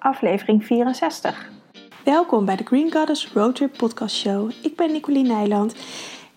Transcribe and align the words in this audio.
aflevering 0.00 0.66
64. 0.66 1.50
Welkom 2.04 2.44
bij 2.44 2.56
de 2.56 2.64
Green 2.64 2.92
Goddess 2.92 3.32
Roadtrip 3.32 3.76
Podcast 3.76 4.16
Show. 4.16 4.50
Ik 4.62 4.76
ben 4.76 4.92
Nicoline 4.92 5.28
Nijland 5.28 5.74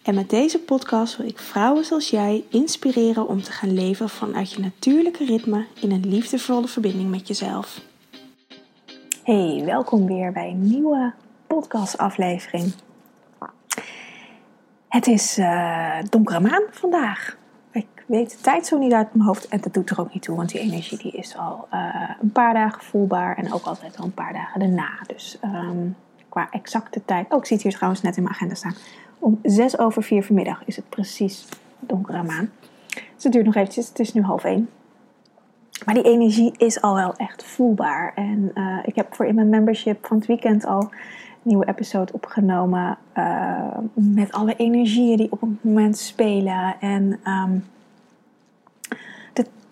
en 0.04 0.16
met 0.16 0.30
deze 0.30 0.60
podcast 0.60 1.18
wil 1.18 1.28
ik 1.28 1.40
vrouwen 1.40 1.86
zoals 1.86 2.10
jij 2.10 2.44
inspireren 2.50 3.28
om 3.28 3.42
te 3.42 3.52
gaan 3.52 3.74
leven 3.74 4.10
vanuit 4.10 4.52
je 4.52 4.62
natuurlijke 4.62 5.26
ritme 5.26 5.66
in 5.82 5.92
een 5.92 6.08
liefdevolle 6.08 6.68
verbinding 6.68 7.10
met 7.10 7.28
jezelf. 7.28 7.82
Hey, 9.24 9.62
welkom 9.66 10.06
weer 10.06 10.32
bij 10.32 10.50
een 10.50 10.68
nieuwe 10.68 11.14
podcastaflevering. 11.48 12.74
Het 14.88 15.08
is 15.08 15.38
uh, 15.38 15.98
donkere 16.10 16.40
maan 16.40 16.64
vandaag. 16.72 17.38
Weet 18.14 18.32
de 18.32 18.42
tijd 18.42 18.66
zo 18.66 18.78
niet 18.78 18.94
uit 18.94 19.14
mijn 19.14 19.28
hoofd 19.28 19.48
en 19.48 19.62
dat 19.62 19.74
doet 19.74 19.90
er 19.90 20.00
ook 20.00 20.14
niet 20.14 20.24
toe, 20.24 20.36
want 20.36 20.50
die 20.50 20.60
energie 20.60 20.98
die 20.98 21.12
is 21.12 21.38
al 21.38 21.68
uh, 21.74 22.10
een 22.22 22.32
paar 22.32 22.54
dagen 22.54 22.82
voelbaar 22.82 23.38
en 23.38 23.54
ook 23.54 23.66
altijd 23.66 23.98
al 23.98 24.06
een 24.06 24.14
paar 24.14 24.34
dagen 24.34 24.60
daarna. 24.60 24.90
Dus 25.08 25.40
um, 25.44 25.96
qua 26.30 26.48
exacte 26.52 27.02
tijd. 27.06 27.32
Oh, 27.32 27.38
ik 27.38 27.46
zie 27.46 27.56
het 27.56 27.66
hier 27.66 27.76
trouwens 27.76 28.02
net 28.02 28.18
in 28.18 28.24
mijn 28.24 28.36
agenda 28.36 28.56
staan. 28.56 28.76
Om 29.20 29.40
zes 29.44 29.80
over 29.80 30.04
vier 30.04 30.24
vanmiddag 30.24 30.66
is 30.66 30.76
het 30.76 30.90
precies 30.90 31.48
donkere 31.80 32.24
maan. 32.24 32.50
Dus 32.88 33.24
het 33.24 33.32
duurt 33.32 33.46
nog 33.46 33.56
eventjes, 33.56 33.88
het 33.88 34.00
is 34.00 34.14
nu 34.14 34.22
half 34.22 34.44
één. 34.44 34.70
Maar 35.86 35.94
die 35.94 36.04
energie 36.04 36.54
is 36.58 36.82
al 36.82 36.96
wel 36.96 37.16
echt 37.16 37.44
voelbaar. 37.44 38.12
En 38.16 38.52
uh, 38.56 38.78
ik 38.86 38.96
heb 38.96 39.16
voor 39.16 39.26
in 39.26 39.36
mijn 39.36 39.50
membership 39.50 40.06
van 40.06 40.18
het 40.18 40.26
weekend 40.26 40.66
al 40.66 40.90
nieuwe 41.42 41.68
episode 41.68 42.14
opgenomen. 42.14 42.98
Uh, 43.18 43.78
met 43.94 44.32
alle 44.32 44.56
energieën 44.56 45.18
die 45.18 45.32
op 45.32 45.42
het 45.42 45.64
moment 45.64 45.98
spelen. 45.98 46.76
En 46.80 47.10
de 47.10 47.62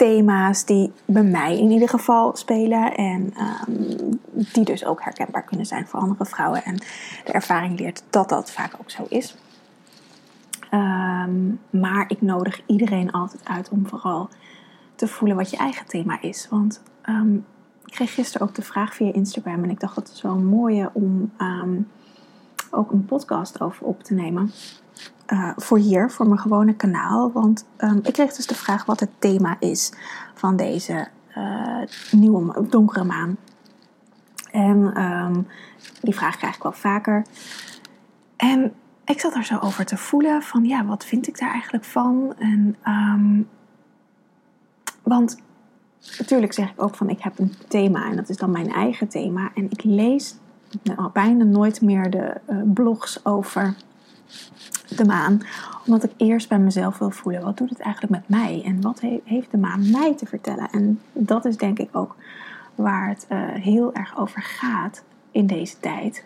thema's 0.01 0.65
die 0.65 0.91
bij 1.05 1.23
mij 1.23 1.57
in 1.57 1.71
ieder 1.71 1.89
geval 1.89 2.35
spelen. 2.35 2.95
En 2.95 3.33
um, 3.67 4.19
die 4.53 4.65
dus 4.65 4.85
ook 4.85 5.03
herkenbaar 5.03 5.43
kunnen 5.43 5.65
zijn 5.65 5.87
voor 5.87 5.99
andere 5.99 6.25
vrouwen. 6.25 6.63
En 6.63 6.75
de 7.25 7.31
ervaring 7.31 7.79
leert 7.79 8.03
dat 8.09 8.29
dat 8.29 8.51
vaak 8.51 8.73
ook 8.79 8.89
zo 8.89 9.05
is. 9.09 9.37
Um, 10.73 11.59
maar 11.69 12.05
ik 12.07 12.21
nodig 12.21 12.61
iedereen 12.65 13.11
altijd 13.11 13.41
uit 13.45 13.69
om 13.69 13.87
vooral 13.87 14.29
te 14.95 15.07
voelen 15.07 15.37
wat 15.37 15.49
je 15.49 15.57
eigen 15.57 15.85
thema 15.85 16.21
is. 16.21 16.47
Want 16.49 16.81
um, 17.09 17.45
ik 17.85 17.93
kreeg 17.93 18.13
gisteren 18.13 18.47
ook 18.47 18.55
de 18.55 18.61
vraag 18.61 18.95
via 18.95 19.13
Instagram 19.13 19.63
en 19.63 19.69
ik 19.69 19.79
dacht 19.79 19.95
dat 19.95 20.11
is 20.13 20.21
wel 20.21 20.31
een 20.31 20.45
mooie 20.45 20.89
om 20.93 21.31
ook 22.71 22.91
een 22.91 23.05
podcast 23.05 23.61
over 23.61 23.85
op 23.85 24.03
te 24.03 24.13
nemen. 24.13 24.51
Uh, 25.27 25.51
voor 25.55 25.77
hier, 25.77 26.11
voor 26.11 26.27
mijn 26.27 26.39
gewone 26.39 26.73
kanaal. 26.73 27.31
Want 27.31 27.65
um, 27.77 27.99
ik 28.03 28.13
kreeg 28.13 28.33
dus 28.33 28.47
de 28.47 28.55
vraag 28.55 28.85
wat 28.85 28.99
het 28.99 29.09
thema 29.19 29.55
is 29.59 29.93
van 30.33 30.55
deze 30.55 31.07
uh, 31.37 31.81
nieuwe 32.11 32.67
donkere 32.69 33.03
maan. 33.03 33.37
En 34.51 35.03
um, 35.03 35.47
die 36.01 36.15
vraag 36.15 36.37
krijg 36.37 36.55
ik 36.55 36.63
wel 36.63 36.71
vaker. 36.71 37.25
En 38.37 38.73
ik 39.05 39.19
zat 39.19 39.35
er 39.35 39.43
zo 39.43 39.57
over 39.57 39.85
te 39.85 39.97
voelen 39.97 40.41
van 40.41 40.65
ja, 40.65 40.85
wat 40.85 41.05
vind 41.05 41.27
ik 41.27 41.39
daar 41.39 41.51
eigenlijk 41.51 41.85
van? 41.85 42.33
En 42.37 42.75
um, 42.87 43.47
want 45.03 45.41
natuurlijk 46.17 46.53
zeg 46.53 46.71
ik 46.71 46.81
ook 46.81 46.95
van 46.95 47.09
ik 47.09 47.21
heb 47.21 47.39
een 47.39 47.53
thema 47.67 48.05
en 48.05 48.15
dat 48.15 48.29
is 48.29 48.37
dan 48.37 48.51
mijn 48.51 48.71
eigen 48.71 49.07
thema. 49.07 49.51
En 49.55 49.69
ik 49.69 49.83
lees 49.83 50.35
nou, 50.83 51.09
bijna 51.13 51.43
nooit 51.43 51.81
meer 51.81 52.09
de 52.09 52.33
uh, 52.49 52.57
blogs 52.73 53.25
over 53.25 53.75
de 54.95 55.05
maan. 55.05 55.41
Omdat 55.85 56.03
ik 56.03 56.11
eerst 56.17 56.49
bij 56.49 56.59
mezelf 56.59 56.97
wil 56.97 57.11
voelen, 57.11 57.43
wat 57.43 57.57
doet 57.57 57.69
het 57.69 57.79
eigenlijk 57.79 58.13
met 58.13 58.39
mij? 58.39 58.61
En 58.65 58.81
wat 58.81 59.01
he 59.01 59.21
heeft 59.23 59.51
de 59.51 59.57
maan 59.57 59.91
mij 59.91 60.15
te 60.15 60.25
vertellen? 60.25 60.69
En 60.71 60.99
dat 61.13 61.45
is 61.45 61.57
denk 61.57 61.79
ik 61.79 61.89
ook 61.91 62.15
waar 62.75 63.09
het 63.09 63.25
uh, 63.29 63.37
heel 63.49 63.93
erg 63.93 64.17
over 64.17 64.41
gaat 64.41 65.03
in 65.31 65.47
deze 65.47 65.79
tijd. 65.79 66.25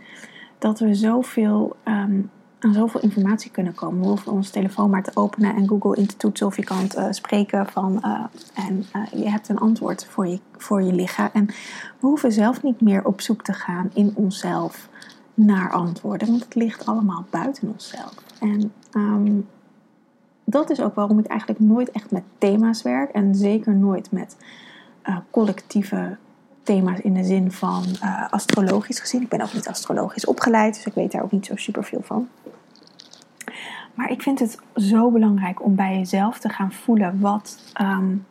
Dat 0.57 0.79
we 0.79 0.95
zoveel 0.95 1.75
um, 1.85 2.31
aan 2.65 2.73
zoveel 2.73 3.01
informatie 3.01 3.51
kunnen 3.51 3.73
komen. 3.73 4.01
We 4.01 4.07
hoeven 4.07 4.31
ons 4.31 4.49
telefoon 4.49 4.89
maar 4.89 5.03
te 5.03 5.11
openen 5.13 5.55
en 5.55 5.67
Google 5.67 5.95
in 5.95 6.07
te 6.07 6.17
toetsen 6.17 6.47
of 6.47 6.55
je 6.55 6.63
kan 6.63 6.89
uh, 6.97 7.07
spreken 7.09 7.67
van 7.67 8.01
uh, 8.05 8.23
en 8.53 8.85
uh, 8.95 9.21
je 9.23 9.29
hebt 9.29 9.49
een 9.49 9.57
antwoord 9.57 10.05
voor 10.05 10.27
je, 10.27 10.39
voor 10.57 10.81
je 10.81 10.93
liggen. 10.93 11.33
En 11.33 11.45
we 11.99 12.07
hoeven 12.07 12.31
zelf 12.31 12.63
niet 12.63 12.81
meer 12.81 13.05
op 13.05 13.21
zoek 13.21 13.43
te 13.43 13.53
gaan 13.53 13.89
in 13.93 14.11
onszelf 14.15 14.89
naar 15.33 15.71
antwoorden, 15.71 16.27
want 16.27 16.43
het 16.43 16.55
ligt 16.55 16.85
allemaal 16.85 17.25
buiten 17.29 17.67
onszelf. 17.67 18.15
En 18.39 18.71
um, 18.93 19.47
dat 20.43 20.69
is 20.69 20.81
ook 20.81 20.95
waarom 20.95 21.19
ik 21.19 21.25
eigenlijk 21.25 21.59
nooit 21.59 21.91
echt 21.91 22.11
met 22.11 22.23
thema's 22.37 22.81
werk 22.81 23.11
en 23.11 23.35
zeker 23.35 23.75
nooit 23.75 24.11
met 24.11 24.37
collectieve 25.31 26.17
thema's 26.65 26.99
in 26.99 27.13
de 27.13 27.23
zin 27.23 27.51
van 27.51 27.85
uh, 28.03 28.29
astrologisch 28.29 28.99
gezien. 28.99 29.21
Ik 29.21 29.29
ben 29.29 29.41
ook 29.41 29.53
niet 29.53 29.67
astrologisch 29.67 30.25
opgeleid, 30.25 30.73
dus 30.75 30.85
ik 30.85 30.93
weet 30.93 31.11
daar 31.11 31.23
ook 31.23 31.31
niet 31.31 31.45
zo 31.45 31.55
super 31.55 31.83
veel 31.83 32.01
van. 32.03 32.27
Maar 33.93 34.11
ik 34.11 34.21
vind 34.21 34.39
het 34.39 34.57
zo 34.75 35.11
belangrijk 35.11 35.63
om 35.63 35.75
bij 35.75 35.97
jezelf 35.97 36.39
te 36.39 36.49
gaan 36.49 36.71
voelen 36.71 37.19
wat, 37.19 37.57
um, 37.81 38.25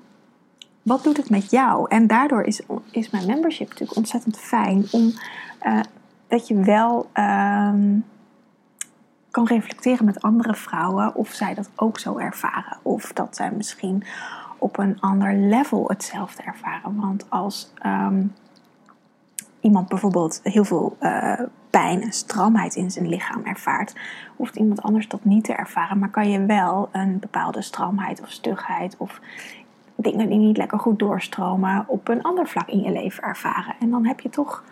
wat 0.82 1.04
doet 1.04 1.16
het 1.16 1.30
met 1.30 1.50
jou. 1.50 1.86
En 1.88 2.06
daardoor 2.06 2.42
is, 2.42 2.60
is 2.90 3.10
mijn 3.10 3.26
membership 3.26 3.68
natuurlijk 3.68 3.96
ontzettend 3.96 4.38
fijn 4.38 4.86
om 4.90 5.12
uh, 5.62 5.80
dat 6.28 6.48
je 6.48 6.54
wel 6.54 7.10
um, 7.14 8.04
kan 9.30 9.46
reflecteren 9.46 10.04
met 10.04 10.22
andere 10.22 10.54
vrouwen 10.54 11.14
of 11.14 11.28
zij 11.28 11.54
dat 11.54 11.70
ook 11.76 11.98
zo 11.98 12.18
ervaren. 12.18 12.78
Of 12.82 13.12
dat 13.12 13.36
zij 13.36 13.50
misschien 13.50 14.04
op 14.64 14.78
een 14.78 15.00
ander 15.00 15.34
level 15.34 15.84
hetzelfde 15.88 16.42
ervaren. 16.42 17.00
Want 17.00 17.30
als 17.30 17.72
um, 17.86 18.32
iemand 19.60 19.88
bijvoorbeeld 19.88 20.40
heel 20.42 20.64
veel 20.64 20.96
uh, 21.00 21.40
pijn 21.70 22.02
en 22.02 22.12
stramheid 22.12 22.74
in 22.74 22.90
zijn 22.90 23.08
lichaam 23.08 23.44
ervaart, 23.44 23.94
hoeft 24.36 24.56
iemand 24.56 24.82
anders 24.82 25.08
dat 25.08 25.24
niet 25.24 25.44
te 25.44 25.52
ervaren. 25.52 25.98
Maar 25.98 26.10
kan 26.10 26.30
je 26.30 26.46
wel 26.46 26.88
een 26.92 27.18
bepaalde 27.18 27.62
stramheid 27.62 28.20
of 28.20 28.30
stugheid 28.30 28.96
of 28.98 29.20
dingen 29.96 30.28
die 30.28 30.38
niet 30.38 30.56
lekker 30.56 30.78
goed 30.78 30.98
doorstromen 30.98 31.84
op 31.86 32.08
een 32.08 32.22
ander 32.22 32.46
vlak 32.46 32.68
in 32.68 32.82
je 32.82 32.92
leven 32.92 33.22
ervaren. 33.22 33.74
En 33.80 33.90
dan 33.90 34.06
heb 34.06 34.20
je 34.20 34.28
toch. 34.28 34.64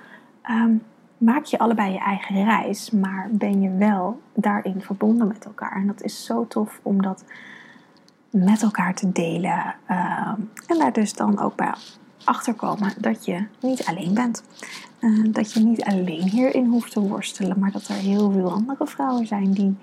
Um, 0.50 0.82
maak 1.18 1.44
je 1.44 1.58
allebei 1.58 1.92
je 1.92 1.98
eigen 1.98 2.44
reis, 2.44 2.90
maar 2.90 3.28
ben 3.30 3.60
je 3.60 3.76
wel 3.76 4.20
daarin 4.34 4.80
verbonden 4.80 5.26
met 5.26 5.44
elkaar. 5.44 5.76
En 5.76 5.86
dat 5.86 6.02
is 6.02 6.24
zo 6.24 6.46
tof 6.46 6.80
om 6.82 7.02
dat 7.02 7.24
met 8.32 8.62
elkaar 8.62 8.94
te 8.94 9.12
delen. 9.12 9.74
Uh, 9.90 10.32
en 10.66 10.78
daar 10.78 10.92
dus 10.92 11.14
dan 11.14 11.40
ook 11.40 11.56
bij 11.56 11.74
achterkomen 12.24 12.92
dat 12.98 13.24
je 13.24 13.46
niet 13.60 13.84
alleen 13.84 14.14
bent. 14.14 14.42
Uh, 15.00 15.32
dat 15.32 15.52
je 15.52 15.60
niet 15.60 15.84
alleen 15.84 16.28
hierin 16.28 16.66
hoeft 16.66 16.92
te 16.92 17.00
worstelen, 17.00 17.58
maar 17.58 17.70
dat 17.70 17.88
er 17.88 17.94
heel 17.94 18.30
veel 18.30 18.52
andere 18.52 18.86
vrouwen 18.86 19.26
zijn 19.26 19.52
die 19.52 19.76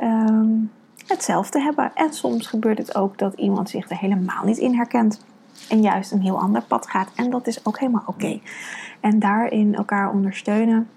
uh, 0.00 0.64
hetzelfde 1.06 1.60
hebben. 1.60 1.90
En 1.94 2.12
soms 2.12 2.46
gebeurt 2.46 2.78
het 2.78 2.94
ook 2.94 3.18
dat 3.18 3.34
iemand 3.34 3.70
zich 3.70 3.90
er 3.90 3.98
helemaal 3.98 4.44
niet 4.44 4.58
in 4.58 4.74
herkent 4.74 5.24
en 5.68 5.82
juist 5.82 6.12
een 6.12 6.22
heel 6.22 6.40
ander 6.40 6.62
pad 6.62 6.90
gaat. 6.90 7.10
En 7.14 7.30
dat 7.30 7.46
is 7.46 7.64
ook 7.64 7.78
helemaal 7.78 8.04
oké. 8.06 8.40
En 9.00 9.18
daarin 9.18 9.74
elkaar 9.74 10.10
ondersteunen 10.10 10.88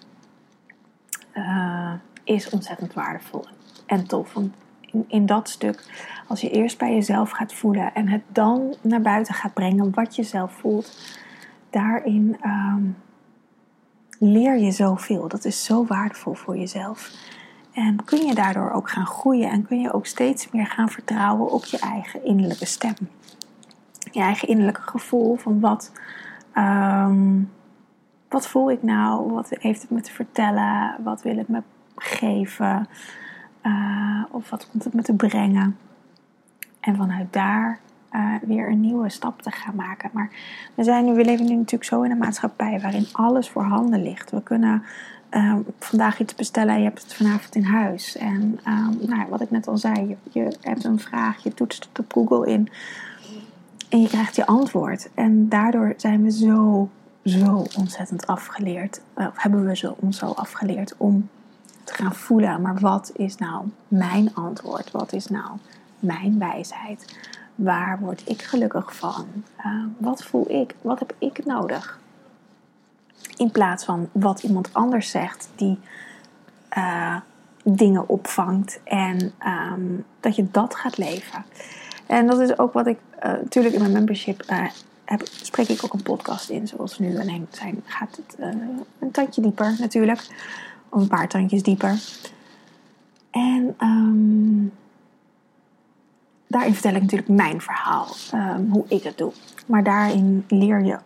uh, 1.34 1.94
is 2.24 2.50
ontzettend 2.50 2.94
waardevol 2.94 3.46
en 3.86 4.08
tof. 4.08 4.34
Want 4.34 4.54
in, 4.92 5.06
in 5.08 5.26
dat 5.26 5.50
stuk, 5.50 5.86
als 6.28 6.42
je 6.42 6.50
eerst 6.50 6.78
bij 6.78 6.94
jezelf 6.94 7.30
gaat 7.30 7.54
voelen 7.54 7.94
en 7.94 8.08
het 8.08 8.22
dan 8.28 8.76
naar 8.82 9.02
buiten 9.02 9.34
gaat 9.34 9.54
brengen 9.54 9.94
wat 9.94 10.16
je 10.16 10.24
zelf 10.24 10.52
voelt, 10.52 11.18
daarin 11.70 12.38
um, 12.46 12.98
leer 14.20 14.58
je 14.58 14.72
zoveel. 14.72 15.28
Dat 15.28 15.46
is 15.46 15.64
zo 15.64 15.86
waardevol 15.86 16.34
voor 16.34 16.58
jezelf. 16.58 17.12
En 17.74 18.06
kun 18.06 18.26
je 18.26 18.36
daardoor 18.36 18.72
ook 18.72 18.90
gaan 18.90 19.06
groeien 19.06 19.50
en 19.50 19.66
kun 19.66 19.80
je 19.80 19.94
ook 19.94 20.06
steeds 20.06 20.52
meer 20.52 20.66
gaan 20.66 20.90
vertrouwen 20.90 21.52
op 21.52 21.66
je 21.66 21.80
eigen 21.80 22.26
innerlijke 22.26 22.66
stem. 22.66 22.96
Je 24.12 24.20
eigen 24.20 24.48
innerlijke 24.48 24.82
gevoel 24.82 25.36
van 25.36 25.60
wat, 25.60 25.92
um, 26.58 27.52
wat 28.30 28.48
voel 28.48 28.72
ik 28.72 28.84
nou? 28.84 29.32
Wat 29.32 29.50
heeft 29.50 29.82
het 29.82 29.90
me 29.90 30.02
te 30.02 30.12
vertellen? 30.12 30.96
Wat 31.04 31.22
wil 31.22 31.38
het 31.38 31.48
me 31.48 31.64
geven? 31.96 32.88
Uh, 33.64 34.24
of 34.32 34.50
wat 34.50 34.70
komt 34.70 34.84
het 34.84 34.94
me 34.94 35.02
te 35.02 35.14
brengen? 35.14 35.78
En 36.80 36.96
vanuit 36.96 37.34
daar 37.34 37.80
uh, 38.12 38.34
weer 38.42 38.70
een 38.70 38.80
nieuwe 38.80 39.10
stap 39.10 39.42
te 39.42 39.52
gaan 39.52 39.76
maken. 39.76 40.10
Maar 40.14 40.30
we, 40.76 40.84
zijn 40.84 41.06
nu, 41.06 41.14
we 41.14 41.26
leven 41.26 41.46
nu 41.46 41.56
natuurlijk 41.56 41.84
zo 41.84 42.02
in 42.02 42.12
een 42.12 42.18
maatschappij 42.18 42.80
waarin 42.82 43.08
alles 43.12 43.50
voorhanden 43.50 44.04
ligt. 44.04 44.32
We 44.32 44.44
kunnen 44.44 44.84
uh, 45.32 45.56
vandaag 45.80 46.20
iets 46.20 46.36
bestellen 46.36 46.74
en 46.74 46.80
je 46.80 46.88
hebt 46.88 47.04
het 47.04 47.14
vanavond 47.14 47.56
in 47.56 47.64
huis. 47.64 48.18
En 48.18 48.60
nou, 49.08 49.30
wat 49.30 49.42
ik 49.42 49.52
net 49.52 49.68
al 49.68 49.78
zei, 49.78 50.08
je, 50.08 50.18
je 50.32 50.58
hebt 50.62 50.84
een 50.84 51.00
vraag, 51.00 51.44
je 51.44 51.54
toetst 51.54 51.88
het 51.90 52.00
op 52.00 52.14
Google 52.14 52.52
in. 52.52 52.70
En 53.90 54.02
je 54.02 54.08
krijgt 54.08 54.36
je 54.36 54.46
antwoord. 54.46 55.10
En 55.14 55.50
daardoor 55.50 55.94
zijn 55.98 56.24
we 56.24 56.32
zo, 56.32 56.90
zo 57.24 57.66
ontzettend 57.78 58.28
afgeleerd. 58.28 59.02
Of 59.14 59.32
hebben 59.34 59.66
we 59.66 59.76
zo, 59.76 59.96
ons 60.00 60.18
zo 60.18 60.26
afgeleerd 60.26 60.96
om 60.98 61.30
gaan 61.92 62.16
voelen. 62.16 62.62
Maar 62.62 62.80
wat 62.80 63.12
is 63.16 63.36
nou 63.36 63.66
mijn 63.88 64.36
antwoord? 64.36 64.92
Wat 64.92 65.14
is 65.14 65.28
nou 65.28 65.58
mijn 66.00 66.40
wijsheid? 66.40 67.06
Waar 67.56 68.00
word 68.00 68.22
ik 68.26 68.42
gelukkig 68.42 68.96
van? 68.96 69.26
Uh, 69.66 69.84
wat 69.98 70.24
voel 70.24 70.52
ik? 70.52 70.76
Wat 70.82 71.00
heb 71.00 71.16
ik 71.18 71.46
nodig? 71.46 72.00
In 73.38 73.52
plaats 73.52 73.86
van 73.86 74.10
wat 74.12 74.44
iemand 74.44 74.74
anders 74.74 75.10
zegt, 75.10 75.50
die 75.56 75.80
eh, 76.70 77.16
dingen 77.64 78.10
opvangt 78.10 78.80
en 78.84 79.34
ehm, 79.38 79.82
dat 80.20 80.36
je 80.36 80.48
dat 80.52 80.76
gaat 80.76 80.98
leven. 80.98 81.46
En 82.06 82.28
dat 82.28 82.40
is 82.40 82.60
ook 82.60 82.74
wat 82.74 82.88
ik 82.88 83.00
uh, 83.24 83.24
natuurlijk 83.24 83.76
in 83.76 83.82
mijn 83.82 83.94
membership 83.94 84.44
heb, 85.06 85.22
spreek 85.26 85.68
ik 85.68 85.84
ook 85.84 85.94
een 85.94 86.04
podcast 86.04 86.50
in, 86.50 86.68
zoals 86.68 87.00
nu. 87.00 87.20
Alleen 87.20 87.48
zijn, 87.50 87.84
gaat 87.86 88.16
het 88.16 88.36
een 89.00 89.12
tandje 89.12 89.42
dieper 89.42 89.76
natuurlijk, 89.80 90.28
of 90.90 91.02
een 91.02 91.08
paar 91.08 91.28
tandjes 91.28 91.64
dieper. 91.64 92.00
En 93.32 93.76
um, 93.80 94.72
daarin 96.48 96.74
vertel 96.74 96.94
ik 96.94 97.02
natuurlijk 97.02 97.30
mijn 97.30 97.62
verhaal, 97.62 98.08
um, 98.34 98.70
hoe 98.72 98.86
ik 98.88 99.04
het 99.04 99.18
doe. 99.18 99.32
Maar 99.66 99.84
daarin 99.84 100.46
leer 100.48 100.84
je 100.84 101.00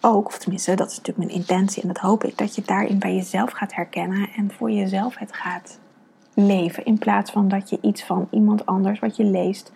ook, 0.00 0.26
of 0.26 0.38
tenminste, 0.38 0.74
dat 0.74 0.90
is 0.90 0.96
natuurlijk 0.96 1.26
mijn 1.26 1.40
intentie 1.40 1.82
en 1.82 1.88
dat 1.88 1.98
hoop 1.98 2.24
ik, 2.24 2.38
dat 2.38 2.54
je 2.54 2.62
daarin 2.62 2.98
bij 2.98 3.14
jezelf 3.14 3.50
gaat 3.50 3.74
herkennen 3.74 4.28
en 4.36 4.52
voor 4.52 4.70
jezelf 4.70 5.18
het 5.18 5.34
gaat 5.34 5.78
leven. 6.34 6.84
In 6.84 6.98
plaats 6.98 7.30
van 7.30 7.48
dat 7.48 7.70
je 7.70 7.78
iets 7.80 8.04
van 8.04 8.28
iemand 8.30 8.66
anders 8.66 8.98
wat 8.98 9.16
je 9.16 9.24
leest 9.24 9.72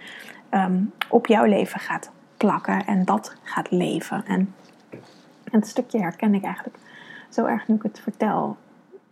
um, 0.50 0.92
op 1.08 1.26
jouw 1.26 1.44
leven 1.44 1.81
gaat 1.81 2.10
plakken 2.37 2.87
en 2.87 3.04
dat 3.04 3.37
gaat 3.42 3.70
leven. 3.70 4.25
En 4.26 4.54
het 5.44 5.66
stukje 5.66 6.00
herken 6.00 6.34
ik 6.34 6.44
eigenlijk 6.44 6.76
zo 7.31 7.44
erg 7.44 7.69
nu 7.69 7.75
ik 7.75 7.82
het 7.82 8.00
vertel. 8.00 8.56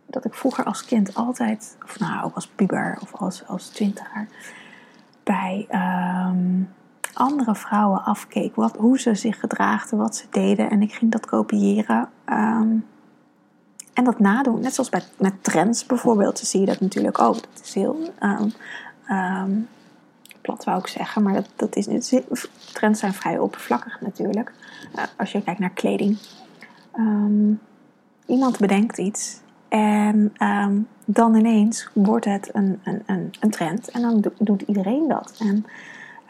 Dat 0.05 0.25
ik 0.25 0.33
vroeger 0.33 0.63
als 0.63 0.85
kind 0.85 1.15
altijd, 1.15 1.77
of 1.85 1.99
nou 1.99 2.23
ook 2.23 2.35
als 2.35 2.47
puber 2.47 2.97
of 3.01 3.15
als, 3.15 3.47
als 3.47 3.67
twintiger, 3.67 4.27
bij 5.23 5.67
um, 5.71 6.69
andere 7.13 7.55
vrouwen 7.55 8.03
afkeek. 8.03 8.55
Wat, 8.55 8.75
hoe 8.77 8.99
ze 8.99 9.15
zich 9.15 9.39
gedraagden, 9.39 9.97
wat 9.97 10.15
ze 10.15 10.25
deden. 10.29 10.69
En 10.69 10.81
ik 10.81 10.93
ging 10.93 11.11
dat 11.11 11.25
kopiëren. 11.25 12.09
Um, 12.25 12.85
en 13.93 14.03
dat 14.03 14.19
nadoen. 14.19 14.61
Net 14.61 14.73
zoals 14.73 14.89
bij, 14.89 15.03
met 15.17 15.43
trends 15.43 15.85
bijvoorbeeld. 15.85 16.35
Dan 16.35 16.45
zie 16.45 16.59
je 16.59 16.65
dat 16.65 16.79
natuurlijk 16.79 17.19
ook. 17.19 17.33
Dat 17.33 17.61
is 17.63 17.73
heel 17.73 18.13
um, 19.09 19.67
plat 20.41 20.63
wou 20.63 20.79
ik 20.79 20.87
zeggen. 20.87 21.23
Maar 21.23 21.33
dat, 21.33 21.49
dat 21.55 21.75
is. 21.75 22.13
Trends 22.73 22.99
zijn 22.99 23.13
vrij 23.13 23.39
oppervlakkig 23.39 24.01
natuurlijk. 24.01 24.53
Uh, 24.95 25.03
als 25.17 25.31
je 25.31 25.43
kijkt 25.43 25.59
naar 25.59 25.69
kleding. 25.69 26.17
iemand 28.25 28.57
bedenkt 28.57 28.97
iets. 28.97 29.43
En 29.67 30.33
dan 31.05 31.35
ineens 31.35 31.89
wordt 31.93 32.25
het 32.25 32.49
een, 32.53 32.79
een, 32.83 33.03
een, 33.05 33.33
een 33.39 33.49
trend. 33.49 33.89
En 33.89 34.01
dan 34.01 34.23
doet 34.37 34.61
iedereen 34.61 35.07
dat. 35.07 35.35
En 35.39 35.65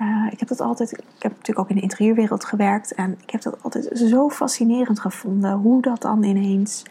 uh, 0.02 0.28
ik 0.32 0.40
heb 0.40 0.48
dat 0.48 0.62
altijd, 0.62 0.92
ik 0.92 1.04
heb 1.20 1.32
natuurlijk 1.32 1.60
ook 1.60 1.70
in 1.70 1.76
de 1.76 1.82
interieurwereld 1.82 2.46
gewerkt 2.46 2.94
en 2.94 3.18
ik 3.22 3.30
heb 3.30 3.42
dat 3.42 3.64
altijd 3.64 3.90
zo 3.94 4.30
fascinerend 4.30 5.00
gevonden 5.00 5.52
hoe 5.52 5.82
dat 5.82 6.02
dan 6.02 6.24
ineens 6.24 6.84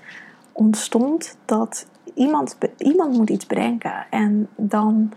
ontstond 0.52 1.37
dat 1.44 1.87
iemand, 2.14 2.58
iemand 2.76 3.17
moet 3.17 3.31
iets 3.31 3.46
bedenken 3.46 4.06
en 4.11 4.49
dan 4.56 5.12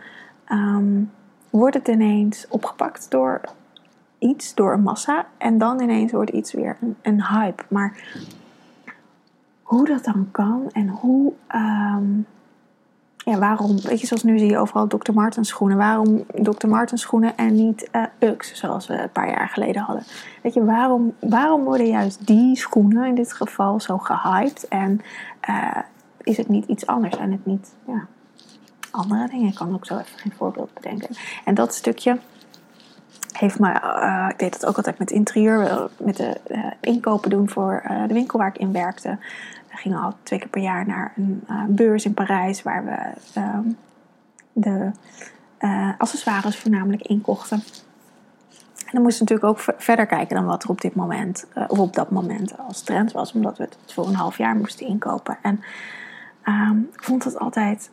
um, 0.52 1.12
wordt 1.50 1.76
het 1.76 1.88
ineens 1.88 2.46
opgepakt 2.50 3.12
door 3.12 3.42
iets, 4.20 4.56
door 4.56 4.74
een 4.74 4.84
massa 4.84 5.26
en 5.38 5.58
dan 5.58 5.82
ineens 5.82 6.12
wordt 6.12 6.32
iets 6.32 6.54
weer 6.54 6.78
een, 6.82 6.96
een 7.02 7.24
hype. 7.24 7.64
Maar 7.70 8.04
hoe 9.68 9.86
dat 9.86 10.04
dan 10.04 10.28
kan 10.32 10.70
en 10.72 10.90
hoe 10.90 11.34
um, 11.56 12.26
ja, 13.32 13.38
waarom, 13.38 13.82
weet 13.82 14.02
je, 14.02 14.08
zoals 14.08 14.24
nu 14.24 14.40
zie 14.40 14.50
je 14.50 14.58
overal 14.58 14.88
Dr. 14.88 15.14
Martens 15.14 15.50
schoenen. 15.50 15.78
Waarom 15.78 16.26
Dr. 16.42 16.68
Martens 16.68 17.02
schoenen 17.02 17.38
en 17.38 17.56
niet 17.56 17.90
uh, 17.92 18.30
Ux, 18.30 18.54
zoals 18.54 18.88
we 18.88 19.02
een 19.02 19.12
paar 19.12 19.30
jaar 19.30 19.50
geleden 19.50 19.82
hadden? 19.82 20.04
Weet 20.44 20.54
je, 20.54 20.66
waarom, 20.66 21.14
waarom 21.20 21.64
worden 21.64 21.88
juist 21.88 22.28
die 22.28 22.56
schoenen 22.56 23.06
in 23.06 23.16
dit 23.16 23.34
geval 23.34 23.80
zo 23.80 23.98
gehyped? 23.98 24.68
En 24.68 25.02
uh, 25.50 25.78
is 26.24 26.38
het 26.38 26.48
niet 26.48 26.66
iets 26.66 26.86
anders 26.86 27.18
en 27.18 27.32
het 27.32 27.46
niet, 27.46 27.76
ja, 27.88 28.08
andere 28.92 29.28
dingen? 29.28 29.48
Ik 29.48 29.56
kan 29.56 29.74
ook 29.74 29.86
zo 29.86 29.98
even 29.98 30.20
geen 30.20 30.34
voorbeeld 30.38 30.74
bedenken. 30.74 31.16
En 31.46 31.54
dat 31.54 31.74
stukje 31.74 32.20
heeft 33.32 33.60
me, 33.60 33.82
uh, 33.84 34.28
ik 34.30 34.40
deed 34.40 34.54
het 34.54 34.66
ook 34.66 34.78
altijd 34.78 35.00
met 35.00 35.12
interieur, 35.12 35.90
met 35.98 36.18
de 36.18 36.38
inkopen 36.82 37.30
doen 37.30 37.50
voor 37.50 37.84
de 38.08 38.14
winkel 38.14 38.40
waar 38.40 38.48
ik 38.48 38.58
in 38.58 38.72
werkte. 38.72 39.18
Gingen 39.78 40.02
al 40.02 40.14
twee 40.24 40.40
keer 40.40 40.50
per 40.50 40.62
jaar 40.62 40.88
naar 40.88 41.14
een 41.16 41.44
uh, 41.50 41.64
beurs 41.68 42.06
in 42.06 42.14
Parijs 42.14 42.64
waar 42.64 42.86
we 42.86 42.98
uh, 43.40 43.60
de 44.54 44.92
uh, 45.60 45.90
accessoires 45.98 46.58
voornamelijk 46.60 47.02
inkochten. 47.02 47.64
En 48.78 48.94
dan 48.94 49.02
moesten 49.02 49.26
natuurlijk 49.26 49.60
ook 49.68 49.76
verder 49.78 50.06
kijken 50.06 50.36
dan 50.36 50.46
wat 50.46 50.64
er 50.64 50.70
op 50.70 50.82
dit 50.82 50.96
moment, 50.96 51.48
uh, 51.56 51.64
of 51.68 51.80
op 51.80 51.94
dat 51.94 52.12
moment 52.12 52.58
als 52.58 52.82
trend 52.82 53.12
was, 53.12 53.34
omdat 53.34 53.58
we 53.58 53.64
het 53.64 53.94
voor 53.94 54.08
een 54.08 54.16
half 54.16 54.38
jaar 54.38 54.56
moesten 54.56 54.88
inkopen. 54.88 55.38
En 55.42 55.60
um, 56.46 56.90
ik 56.94 57.04
vond 57.04 57.24
het 57.24 57.40
altijd 57.40 57.92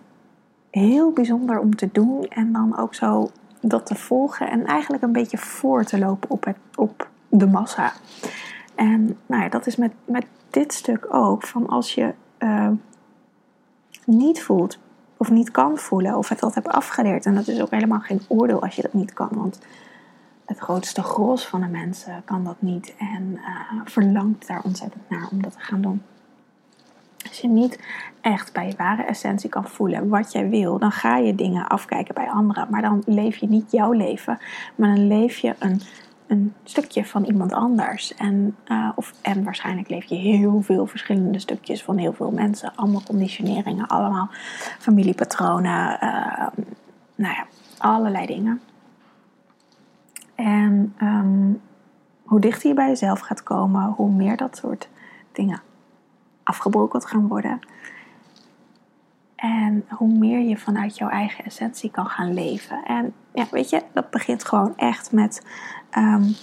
heel 0.71 1.13
bijzonder 1.13 1.59
om 1.59 1.77
te 1.77 1.89
doen 1.93 2.27
en 2.29 2.53
dan 2.53 2.79
ook 2.79 2.95
zo 2.95 3.31
dat 3.61 3.87
te 3.87 3.95
volgen 3.95 4.51
en 4.51 4.67
eigenlijk 4.67 5.03
een 5.03 5.13
beetje 5.13 5.39
voor 5.39 5.85
te 5.85 5.99
lopen 5.99 6.31
op, 6.31 6.45
het, 6.45 6.57
op 6.75 7.09
de 7.29 7.47
massa. 7.47 7.93
En 8.75 9.19
nou 9.27 9.43
ja, 9.43 9.49
dat 9.49 9.67
is 9.67 9.77
met, 9.77 9.93
met 10.05 10.27
dit 10.55 10.73
stuk 10.73 11.07
ook. 11.15 11.47
Van 11.47 11.67
als 11.67 11.95
je 11.95 12.15
uh, 12.39 12.71
niet 14.05 14.43
voelt 14.43 14.79
of 15.17 15.31
niet 15.31 15.51
kan 15.51 15.79
voelen 15.79 16.17
of 16.17 16.29
het 16.29 16.39
dat 16.39 16.55
hebt 16.55 16.69
afgeleerd. 16.69 17.27
En 17.27 17.35
dat 17.35 17.49
is 17.49 17.61
ook 17.61 17.71
helemaal 17.71 18.01
geen 18.01 18.23
oordeel 18.29 18.63
als 18.63 18.75
je 18.77 18.83
dat 18.83 18.93
niet 18.93 19.13
kan. 19.13 19.29
Want 19.31 19.59
het 20.45 20.59
grootste 20.59 21.03
gros 21.03 21.47
van 21.47 21.61
de 21.61 21.67
mensen 21.67 22.23
kan 22.25 22.45
dat 22.45 22.57
niet 22.59 22.95
en 22.99 23.31
uh, 23.33 23.81
verlangt 23.85 24.47
daar 24.47 24.63
ontzettend 24.65 25.09
naar 25.09 25.29
om 25.31 25.43
dat 25.43 25.53
te 25.53 25.61
gaan 25.61 25.81
doen. 25.81 26.03
Als 27.29 27.41
je 27.41 27.49
niet 27.49 27.79
echt 28.21 28.53
bij 28.53 28.67
je 28.67 28.77
ware 28.77 29.03
essentie 29.03 29.51
kan 29.51 29.69
voelen 29.69 30.09
wat 30.09 30.33
jij 30.33 30.49
wil, 30.49 30.79
dan 30.79 30.93
ga 30.93 31.17
je 31.17 31.35
dingen 31.35 31.67
afkijken 31.67 32.15
bij 32.15 32.31
anderen. 32.31 32.67
Maar 32.71 32.83
dan 32.83 33.03
leef 33.07 33.37
je 33.37 33.49
niet 33.49 33.71
jouw 33.71 33.93
leven, 33.93 34.39
maar 34.75 34.95
dan 34.95 35.07
leef 35.07 35.37
je 35.37 35.55
een 35.59 35.81
een 36.27 36.55
stukje 36.65 37.05
van 37.05 37.25
iemand 37.25 37.53
anders. 37.53 38.15
En, 38.15 38.57
uh, 38.67 38.91
of, 38.95 39.13
en 39.23 39.45
waarschijnlijk 39.45 39.89
leef 39.89 40.05
je 40.05 40.15
heel 40.15 40.63
veel 40.63 40.87
verschillende 40.87 41.39
stukjes 41.39 41.83
van 41.83 41.97
heel 41.97 42.13
veel 42.13 42.31
mensen. 42.31 42.73
Allemaal 42.75 43.03
conditioneringen, 43.03 43.87
allemaal 43.87 44.29
familiepatronen. 44.79 45.99
Uh, 46.03 46.47
nou 47.15 47.35
ja, 47.35 47.47
allerlei 47.79 48.27
dingen. 48.27 48.61
En 50.35 50.95
um, 51.03 51.61
hoe 52.23 52.41
dichter 52.41 52.69
je 52.69 52.75
bij 52.75 52.89
jezelf 52.89 53.21
gaat 53.21 53.43
komen, 53.43 53.85
hoe 53.85 54.13
meer 54.13 54.37
dat 54.37 54.57
soort 54.57 54.89
dingen 55.33 55.63
afgebrokkeld 56.43 57.07
gaan 57.07 57.29
worden. 57.29 57.61
En 59.37 59.85
hoe 59.89 60.09
meer 60.09 60.41
je 60.41 60.57
vanuit 60.57 60.99
jouw 60.99 61.09
eigen 61.09 61.45
essentie 61.45 61.91
kan 61.91 62.07
gaan 62.07 62.35
leven. 62.35 62.85
En 62.85 63.15
ja, 63.33 63.47
weet 63.51 63.71
je, 63.71 63.83
dat 63.93 64.11
begint 64.11 64.45
gewoon 64.45 64.77
echt 64.77 65.13
met 65.13 65.47
um, 65.97 66.35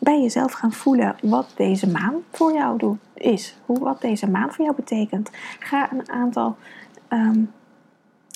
bij 0.00 0.20
jezelf 0.20 0.52
gaan 0.52 0.72
voelen 0.72 1.16
wat 1.22 1.52
deze 1.56 1.90
maan 1.90 2.14
voor 2.30 2.52
jou 2.52 2.78
doet, 2.78 2.98
is. 3.14 3.56
Hoe, 3.66 3.78
wat 3.78 4.00
deze 4.00 4.30
maan 4.30 4.52
voor 4.52 4.64
jou 4.64 4.76
betekent. 4.76 5.30
Ga 5.58 5.92
een 5.92 6.10
aantal 6.10 6.56
um, 7.08 7.52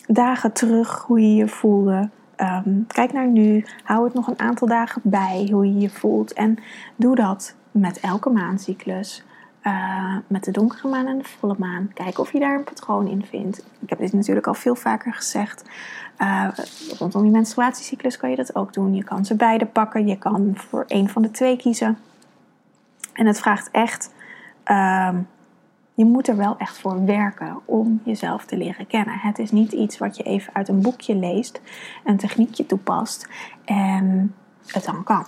dagen 0.07 0.53
terug 0.53 1.03
hoe 1.07 1.21
je 1.21 1.35
je 1.35 1.49
voelde. 1.49 2.09
Um, 2.37 2.87
kijk 2.87 3.13
naar 3.13 3.29
nu. 3.29 3.65
Hou 3.85 4.05
het 4.05 4.15
nog 4.15 4.27
een 4.27 4.39
aantal 4.39 4.69
dagen 4.69 5.01
bij 5.05 5.49
hoe 5.53 5.67
je 5.67 5.79
je 5.79 5.91
voelt. 5.91 6.33
En 6.33 6.59
doe 6.97 7.15
dat 7.15 7.55
met 7.71 8.01
elke 8.01 8.31
maancyclus. 8.31 9.25
Uh, 9.67 10.17
met 10.27 10.45
de 10.45 10.51
donkere 10.51 10.89
maan 10.89 11.07
en 11.07 11.19
de 11.19 11.25
volle 11.25 11.55
maan. 11.59 11.91
Kijk 11.95 12.19
of 12.19 12.33
je 12.33 12.39
daar 12.39 12.55
een 12.55 12.65
patroon 12.65 13.09
in 13.09 13.25
vindt. 13.25 13.65
Ik 13.81 13.91
heb 13.91 13.99
dit 13.99 14.13
natuurlijk 14.13 14.47
al 14.47 14.55
veel 14.55 14.75
vaker 14.75 15.15
gezegd. 15.15 15.65
Uh, 16.19 16.49
rondom 16.99 17.25
je 17.25 17.31
menstruatiecyclus 17.31 18.17
kan 18.17 18.31
je 18.31 18.37
dat 18.37 18.55
ook 18.55 18.73
doen. 18.73 18.95
Je 18.95 19.05
kan 19.05 19.25
ze 19.25 19.35
beide 19.35 19.67
pakken. 19.67 20.07
Je 20.07 20.19
kan 20.19 20.53
voor 20.55 20.85
een 20.87 21.09
van 21.09 21.23
de 21.23 21.31
twee 21.31 21.57
kiezen. 21.57 21.99
En 23.13 23.27
het 23.27 23.41
vraagt 23.41 23.71
echt. 23.71 24.15
Uh, 24.67 25.15
je 25.95 26.05
moet 26.05 26.29
er 26.29 26.37
wel 26.37 26.57
echt 26.59 26.79
voor 26.79 27.05
werken 27.05 27.61
om 27.65 28.01
jezelf 28.05 28.45
te 28.45 28.57
leren 28.57 28.87
kennen. 28.87 29.19
Het 29.19 29.39
is 29.39 29.51
niet 29.51 29.73
iets 29.73 29.99
wat 29.99 30.17
je 30.17 30.23
even 30.23 30.55
uit 30.55 30.69
een 30.69 30.83
boekje 30.83 31.15
leest, 31.15 31.61
een 32.05 32.17
techniekje 32.17 32.67
toepast 32.67 33.29
en 33.65 34.35
het 34.67 34.85
dan 34.85 35.05
kan. 35.05 35.27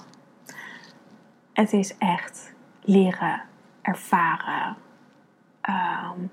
Het 1.52 1.73
is 1.73 1.97
echt 1.99 2.52
leren 2.80 3.42
ervaren, 3.88 4.76
um, 5.68 6.30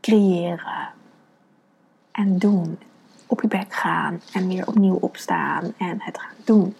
creëren 0.00 0.88
en 2.12 2.38
doen. 2.38 2.78
Op 3.26 3.42
je 3.42 3.48
bek 3.48 3.72
gaan 3.72 4.20
en 4.32 4.48
weer 4.48 4.66
opnieuw 4.66 4.94
opstaan 4.94 5.72
en 5.78 6.00
het 6.00 6.20
gaan 6.20 6.36
doen. 6.44 6.74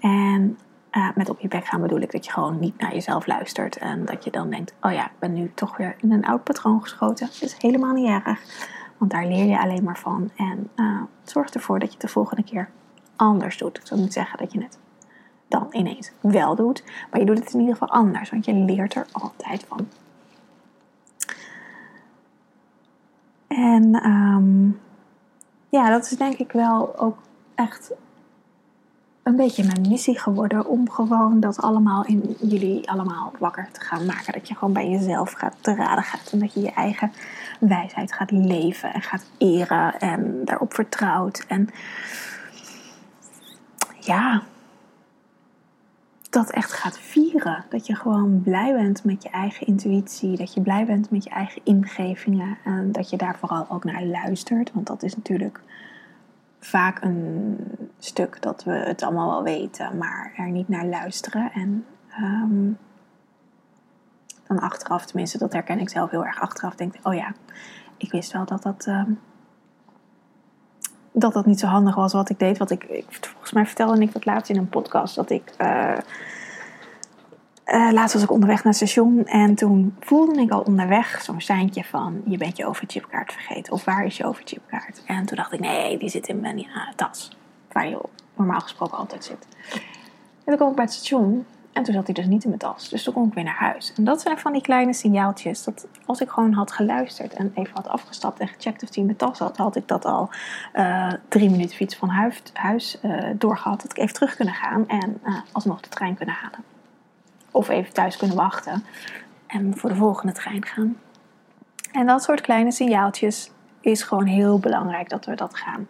En 0.00 0.58
uh, 0.92 1.08
met 1.14 1.28
op 1.28 1.40
je 1.40 1.48
bek 1.48 1.66
gaan 1.66 1.80
bedoel 1.80 2.00
ik 2.00 2.12
dat 2.12 2.24
je 2.24 2.32
gewoon 2.32 2.58
niet 2.58 2.78
naar 2.78 2.92
jezelf 2.92 3.26
luistert. 3.26 3.76
En 3.76 4.04
dat 4.04 4.24
je 4.24 4.30
dan 4.30 4.50
denkt, 4.50 4.74
oh 4.80 4.92
ja, 4.92 5.04
ik 5.04 5.18
ben 5.18 5.32
nu 5.32 5.52
toch 5.54 5.76
weer 5.76 5.96
in 6.00 6.12
een 6.12 6.26
oud 6.26 6.44
patroon 6.44 6.82
geschoten. 6.82 7.26
Dat 7.26 7.42
is 7.42 7.56
helemaal 7.58 7.92
niet 7.92 8.08
erg. 8.08 8.40
Want 8.96 9.10
daar 9.10 9.26
leer 9.26 9.44
je 9.44 9.60
alleen 9.60 9.84
maar 9.84 9.98
van. 9.98 10.30
En 10.36 10.70
uh, 10.76 11.02
zorg 11.22 11.50
ervoor 11.50 11.78
dat 11.78 11.88
je 11.88 11.94
het 11.94 12.02
de 12.02 12.12
volgende 12.12 12.42
keer 12.42 12.70
anders 13.16 13.58
doet. 13.58 13.78
Ik 13.78 13.86
zal 13.86 13.98
niet 13.98 14.12
zeggen 14.12 14.38
dat 14.38 14.52
je 14.52 14.62
het 14.62 14.78
dan 15.48 15.66
ineens 15.70 16.10
wel 16.20 16.54
doet. 16.54 16.84
Maar 17.10 17.20
je 17.20 17.26
doet 17.26 17.38
het 17.38 17.52
in 17.52 17.60
ieder 17.60 17.76
geval 17.76 17.96
anders, 17.96 18.30
want 18.30 18.44
je 18.44 18.54
leert 18.54 18.94
er 18.94 19.06
altijd 19.12 19.64
van. 19.68 19.88
En 23.48 23.94
ehm, 23.94 24.68
ja, 25.68 25.90
dat 25.90 26.04
is 26.04 26.16
denk 26.16 26.36
ik 26.36 26.52
wel 26.52 26.98
ook 26.98 27.18
echt 27.54 27.92
een 29.22 29.36
beetje 29.36 29.64
mijn 29.64 29.88
missie 29.88 30.18
geworden 30.18 30.66
om 30.66 30.90
gewoon 30.90 31.40
dat 31.40 31.60
allemaal 31.62 32.04
in 32.04 32.36
jullie 32.40 32.90
allemaal 32.90 33.32
wakker 33.38 33.68
te 33.72 33.80
gaan 33.80 34.06
maken. 34.06 34.32
Dat 34.32 34.48
je 34.48 34.54
gewoon 34.54 34.74
bij 34.74 34.88
jezelf 34.88 35.32
gaat 35.32 35.56
te 35.60 35.74
raden 35.74 36.04
gaat 36.04 36.32
en 36.32 36.38
dat 36.38 36.52
je 36.52 36.60
je 36.60 36.72
eigen 36.72 37.12
wijsheid 37.60 38.12
gaat 38.12 38.30
leven 38.30 38.92
en 38.92 39.02
gaat 39.02 39.24
eren 39.38 39.98
en 39.98 40.44
daarop 40.44 40.74
vertrouwt. 40.74 41.44
En 41.48 41.68
ja, 44.00 44.42
dat 46.30 46.50
echt 46.50 46.72
gaat 46.72 46.98
vieren. 46.98 47.64
Dat 47.68 47.86
je 47.86 47.94
gewoon 47.94 48.42
blij 48.42 48.74
bent 48.74 49.04
met 49.04 49.22
je 49.22 49.28
eigen 49.28 49.66
intuïtie. 49.66 50.36
Dat 50.36 50.54
je 50.54 50.60
blij 50.60 50.86
bent 50.86 51.10
met 51.10 51.24
je 51.24 51.30
eigen 51.30 51.60
ingevingen. 51.64 52.58
En 52.64 52.92
dat 52.92 53.10
je 53.10 53.16
daar 53.16 53.38
vooral 53.38 53.66
ook 53.68 53.84
naar 53.84 54.04
luistert. 54.04 54.72
Want 54.72 54.86
dat 54.86 55.02
is 55.02 55.16
natuurlijk 55.16 55.60
vaak 56.60 57.02
een 57.02 57.56
stuk 57.98 58.42
dat 58.42 58.64
we 58.64 58.72
het 58.72 59.02
allemaal 59.02 59.30
wel 59.30 59.42
weten, 59.42 59.98
maar 59.98 60.32
er 60.36 60.50
niet 60.50 60.68
naar 60.68 60.86
luisteren. 60.86 61.52
En 61.52 61.84
um, 62.20 62.78
dan 64.46 64.58
achteraf, 64.58 65.06
tenminste, 65.06 65.38
dat 65.38 65.52
herken 65.52 65.78
ik 65.78 65.88
zelf 65.88 66.10
heel 66.10 66.24
erg 66.24 66.40
achteraf, 66.40 66.74
denk 66.74 66.94
ik, 66.94 67.06
oh 67.06 67.14
ja, 67.14 67.32
ik 67.96 68.10
wist 68.10 68.32
wel 68.32 68.44
dat 68.44 68.62
dat, 68.62 68.86
um, 68.86 69.20
dat 71.12 71.32
dat 71.32 71.46
niet 71.46 71.60
zo 71.60 71.66
handig 71.66 71.94
was 71.94 72.12
wat 72.12 72.30
ik 72.30 72.38
deed. 72.38 72.58
Wat 72.58 72.70
ik, 72.70 73.04
volgens 73.20 73.52
mij 73.52 73.66
vertelde 73.66 74.00
ik 74.00 74.12
dat 74.12 74.24
laatst 74.24 74.50
in 74.50 74.56
een 74.56 74.68
podcast, 74.68 75.14
dat 75.14 75.30
ik... 75.30 75.52
Uh, 75.58 75.98
laatst 77.92 78.14
was 78.14 78.22
ik 78.22 78.30
onderweg 78.30 78.64
naar 78.64 78.72
het 78.72 78.76
station 78.76 79.26
en 79.26 79.54
toen 79.54 79.96
voelde 80.00 80.40
ik 80.40 80.50
al 80.50 80.60
onderweg 80.60 81.22
zo'n 81.22 81.40
seintje 81.40 81.84
van 81.84 82.22
je 82.24 82.36
bent 82.36 82.56
je 82.56 82.66
overchipkaart 82.66 83.32
vergeten 83.32 83.72
of 83.72 83.84
waar 83.84 84.04
is 84.04 84.16
je 84.16 84.26
overchipkaart? 84.26 85.02
En 85.06 85.26
toen 85.26 85.36
dacht 85.36 85.52
ik 85.52 85.60
nee, 85.60 85.98
die 85.98 86.08
zit 86.08 86.28
in 86.28 86.40
mijn 86.40 86.66
tas 86.96 87.36
waar 87.72 87.88
je 87.88 88.00
normaal 88.36 88.60
gesproken 88.60 88.98
altijd 88.98 89.24
zit. 89.24 89.46
En 89.72 90.44
toen 90.44 90.56
kwam 90.56 90.68
ik 90.68 90.74
bij 90.74 90.84
het 90.84 90.92
station 90.92 91.46
en 91.78 91.84
toen 91.84 91.94
zat 91.94 92.04
hij 92.04 92.14
dus 92.14 92.26
niet 92.26 92.42
in 92.42 92.48
mijn 92.48 92.60
tas. 92.60 92.88
Dus 92.88 93.02
toen 93.02 93.14
kon 93.14 93.26
ik 93.26 93.34
weer 93.34 93.44
naar 93.44 93.58
huis. 93.58 93.92
En 93.96 94.04
dat 94.04 94.20
zijn 94.20 94.38
van 94.38 94.52
die 94.52 94.62
kleine 94.62 94.92
signaaltjes 94.92 95.64
dat 95.64 95.86
als 96.04 96.20
ik 96.20 96.28
gewoon 96.28 96.52
had 96.52 96.72
geluisterd 96.72 97.34
en 97.34 97.52
even 97.54 97.74
had 97.74 97.88
afgestapt 97.88 98.40
en 98.40 98.48
gecheckt 98.48 98.82
of 98.82 98.88
hij 98.88 98.98
in 98.98 99.04
mijn 99.04 99.16
tas 99.16 99.38
had, 99.38 99.56
had 99.56 99.76
ik 99.76 99.88
dat 99.88 100.04
al 100.04 100.30
uh, 100.74 101.12
drie 101.28 101.50
minuten 101.50 101.76
fiets 101.76 101.96
van 101.96 102.08
huis, 102.08 102.42
huis 102.52 102.98
uh, 103.02 103.24
doorgehad. 103.34 103.82
Dat 103.82 103.90
ik 103.90 103.98
even 103.98 104.14
terug 104.14 104.36
kunnen 104.36 104.54
gaan 104.54 104.88
en 104.88 105.20
uh, 105.24 105.40
alsnog 105.52 105.80
de 105.80 105.88
trein 105.88 106.14
kunnen 106.14 106.34
halen. 106.34 106.64
Of 107.50 107.68
even 107.68 107.92
thuis 107.92 108.16
kunnen 108.16 108.36
wachten 108.36 108.84
en 109.46 109.76
voor 109.76 109.88
de 109.88 109.96
volgende 109.96 110.32
trein 110.32 110.64
gaan. 110.64 110.96
En 111.92 112.06
dat 112.06 112.22
soort 112.22 112.40
kleine 112.40 112.72
signaaltjes 112.72 113.50
is 113.80 114.02
gewoon 114.02 114.26
heel 114.26 114.58
belangrijk 114.58 115.08
dat 115.08 115.24
we 115.24 115.34
dat 115.34 115.56
gaan. 115.56 115.86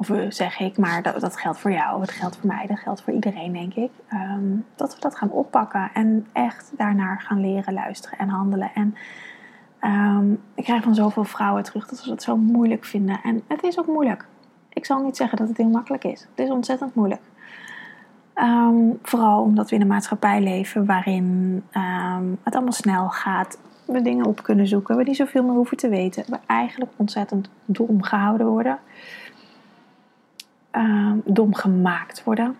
Of 0.00 0.10
zeg 0.28 0.60
ik, 0.60 0.78
maar 0.78 1.02
dat, 1.02 1.20
dat 1.20 1.36
geldt 1.36 1.58
voor 1.58 1.72
jou, 1.72 2.00
dat 2.00 2.10
geldt 2.10 2.36
voor 2.36 2.46
mij, 2.46 2.66
dat 2.66 2.78
geldt 2.78 3.02
voor 3.02 3.12
iedereen, 3.12 3.52
denk 3.52 3.74
ik. 3.74 3.90
Um, 4.12 4.64
dat 4.74 4.94
we 4.94 5.00
dat 5.00 5.16
gaan 5.16 5.30
oppakken 5.30 5.90
en 5.94 6.26
echt 6.32 6.72
daarnaar 6.76 7.20
gaan 7.20 7.40
leren 7.40 7.74
luisteren 7.74 8.18
en 8.18 8.28
handelen. 8.28 8.70
En 8.74 8.94
um, 9.80 10.40
ik 10.54 10.64
krijg 10.64 10.82
van 10.82 10.94
zoveel 10.94 11.24
vrouwen 11.24 11.62
terug 11.62 11.88
dat 11.88 11.98
ze 11.98 12.08
dat 12.08 12.22
zo 12.22 12.36
moeilijk 12.36 12.84
vinden. 12.84 13.20
En 13.22 13.42
het 13.48 13.62
is 13.62 13.78
ook 13.78 13.86
moeilijk. 13.86 14.26
Ik 14.68 14.84
zal 14.84 15.02
niet 15.02 15.16
zeggen 15.16 15.38
dat 15.38 15.48
het 15.48 15.56
heel 15.56 15.68
makkelijk 15.68 16.04
is. 16.04 16.20
Het 16.20 16.46
is 16.46 16.50
ontzettend 16.50 16.94
moeilijk. 16.94 17.22
Um, 18.34 18.98
vooral 19.02 19.42
omdat 19.42 19.70
we 19.70 19.76
in 19.76 19.82
een 19.82 19.86
maatschappij 19.86 20.42
leven 20.42 20.86
waarin 20.86 21.62
het 22.42 22.54
allemaal 22.54 22.72
snel 22.72 23.08
gaat. 23.08 23.58
We 23.84 24.02
dingen 24.02 24.26
op 24.26 24.42
kunnen 24.42 24.66
zoeken, 24.66 24.96
we 24.96 25.02
niet 25.02 25.16
zoveel 25.16 25.44
meer 25.44 25.54
hoeven 25.54 25.76
te 25.76 25.88
weten. 25.88 26.24
We 26.26 26.38
eigenlijk 26.46 26.90
ontzettend 26.96 27.50
dom 27.64 28.02
gehouden 28.02 28.46
worden. 28.46 28.78
Um, 30.72 31.22
dom 31.24 31.54
gemaakt 31.54 32.24
worden. 32.24 32.56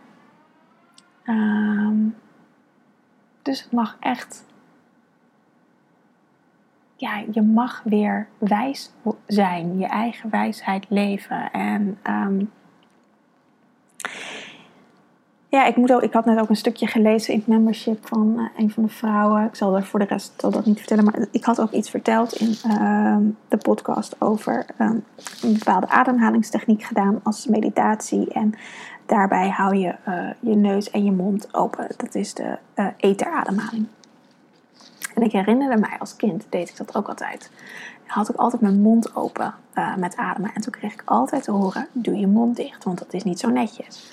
dus 3.43 3.63
het 3.63 3.73
mag 3.73 3.97
echt. 4.01 4.47
Ja, 6.97 7.25
je 7.31 7.43
mag 7.43 7.83
weer 7.85 8.29
wijs 8.39 8.93
zijn, 9.27 9.79
je 9.79 9.87
eigen 9.87 10.31
wijsheid 10.31 10.87
leven. 10.89 11.53
En 11.53 11.99
ja, 15.51 15.65
ik, 15.65 15.77
moet 15.77 16.03
ik 16.03 16.13
had 16.13 16.25
net 16.25 16.41
ook 16.41 16.49
een 16.49 16.57
stukje 16.57 16.87
gelezen 16.87 17.33
in 17.33 17.39
het 17.39 17.49
membership 17.49 18.07
van 18.07 18.35
uh, 18.37 18.45
een 18.57 18.71
van 18.71 18.83
de 18.83 18.89
vrouwen. 18.89 19.45
Ik 19.45 19.55
zal 19.55 19.77
er 19.77 19.85
voor 19.85 19.99
de 19.99 20.05
rest 20.05 20.33
zal 20.37 20.51
dat 20.51 20.65
niet 20.65 20.79
vertellen. 20.79 21.05
Maar 21.05 21.27
ik 21.31 21.45
had 21.45 21.61
ook 21.61 21.71
iets 21.71 21.91
verteld 21.91 22.33
in 22.33 22.55
uh, 22.67 23.17
de 23.49 23.57
podcast 23.57 24.21
over 24.21 24.67
um, 24.79 25.05
een 25.43 25.53
bepaalde 25.53 25.89
ademhalingstechniek 25.89 26.83
gedaan 26.83 27.21
als 27.23 27.47
meditatie. 27.47 28.33
En 28.33 28.55
daarbij 29.07 29.49
hou 29.49 29.77
je 29.77 29.95
uh, 30.09 30.31
je 30.41 30.57
neus 30.57 30.91
en 30.91 31.05
je 31.05 31.13
mond 31.13 31.55
open. 31.55 31.87
Dat 31.97 32.15
is 32.15 32.35
de 32.35 32.59
eterademhaling. 32.97 33.87
En 35.15 35.23
ik 35.23 35.33
herinnerde 35.33 35.81
mij 35.81 35.97
als 35.99 36.17
kind, 36.17 36.47
deed 36.49 36.69
ik 36.69 36.77
dat 36.77 36.97
ook 36.97 37.09
altijd. 37.09 37.51
Had 38.07 38.29
ik 38.29 38.37
altijd 38.37 38.63
mijn 38.63 38.81
mond 38.81 39.17
open 39.17 39.55
met 39.97 40.17
ademen. 40.17 40.55
En 40.55 40.61
toen 40.61 40.73
kreeg 40.73 40.93
ik 40.93 41.03
altijd 41.05 41.43
te 41.43 41.51
horen, 41.51 41.87
doe 41.93 42.19
je 42.19 42.27
mond 42.27 42.57
dicht, 42.57 42.85
want 42.85 42.99
dat 42.99 43.13
is 43.13 43.25
niet 43.25 43.39
zo 43.39 43.49
netjes. 43.49 44.11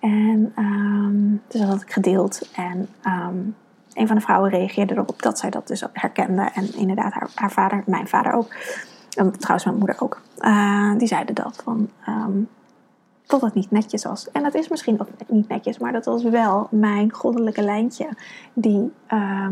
En 0.00 0.52
um, 0.58 1.42
dus 1.48 1.60
dat 1.60 1.70
had 1.70 1.82
ik 1.82 1.92
gedeeld. 1.92 2.50
En 2.54 2.88
um, 3.06 3.56
een 3.92 4.06
van 4.06 4.16
de 4.16 4.22
vrouwen 4.22 4.50
reageerde 4.50 4.94
erop 4.94 5.22
dat 5.22 5.38
zij 5.38 5.50
dat 5.50 5.66
dus 5.66 5.84
herkende. 5.92 6.50
En 6.54 6.74
inderdaad, 6.74 7.12
haar, 7.12 7.30
haar 7.34 7.52
vader, 7.52 7.82
mijn 7.86 8.08
vader 8.08 8.32
ook. 8.32 8.54
En 9.16 9.32
trouwens, 9.32 9.64
mijn 9.64 9.78
moeder 9.78 9.96
ook. 9.98 10.20
Uh, 10.38 10.96
die 10.96 11.08
zeiden 11.08 11.34
dat. 11.34 11.60
Van, 11.64 11.90
um, 12.08 12.48
dat 13.26 13.40
het 13.40 13.54
niet 13.54 13.70
netjes 13.70 14.04
was. 14.04 14.30
En 14.30 14.42
dat 14.42 14.54
is 14.54 14.68
misschien 14.68 15.00
ook 15.00 15.08
niet 15.26 15.48
netjes, 15.48 15.78
maar 15.78 15.92
dat 15.92 16.04
was 16.04 16.22
wel 16.22 16.68
mijn 16.70 17.12
goddelijke 17.12 17.62
lijntje. 17.62 18.08
Die 18.52 18.92
uh, 19.10 19.46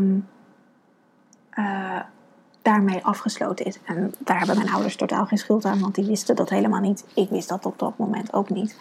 daarmee 2.61 3.05
afgesloten 3.05 3.65
is. 3.65 3.79
En 3.85 4.13
daar 4.19 4.37
hebben 4.37 4.57
mijn 4.57 4.71
ouders 4.71 4.95
totaal 4.95 5.25
geen 5.25 5.37
schuld 5.37 5.65
aan, 5.65 5.79
want 5.79 5.95
die 5.95 6.05
wisten 6.05 6.35
dat 6.35 6.49
helemaal 6.49 6.81
niet. 6.81 7.05
Ik 7.13 7.29
wist 7.29 7.49
dat 7.49 7.65
op 7.65 7.79
dat 7.79 7.97
moment 7.97 8.33
ook 8.33 8.49
niet. 8.49 8.77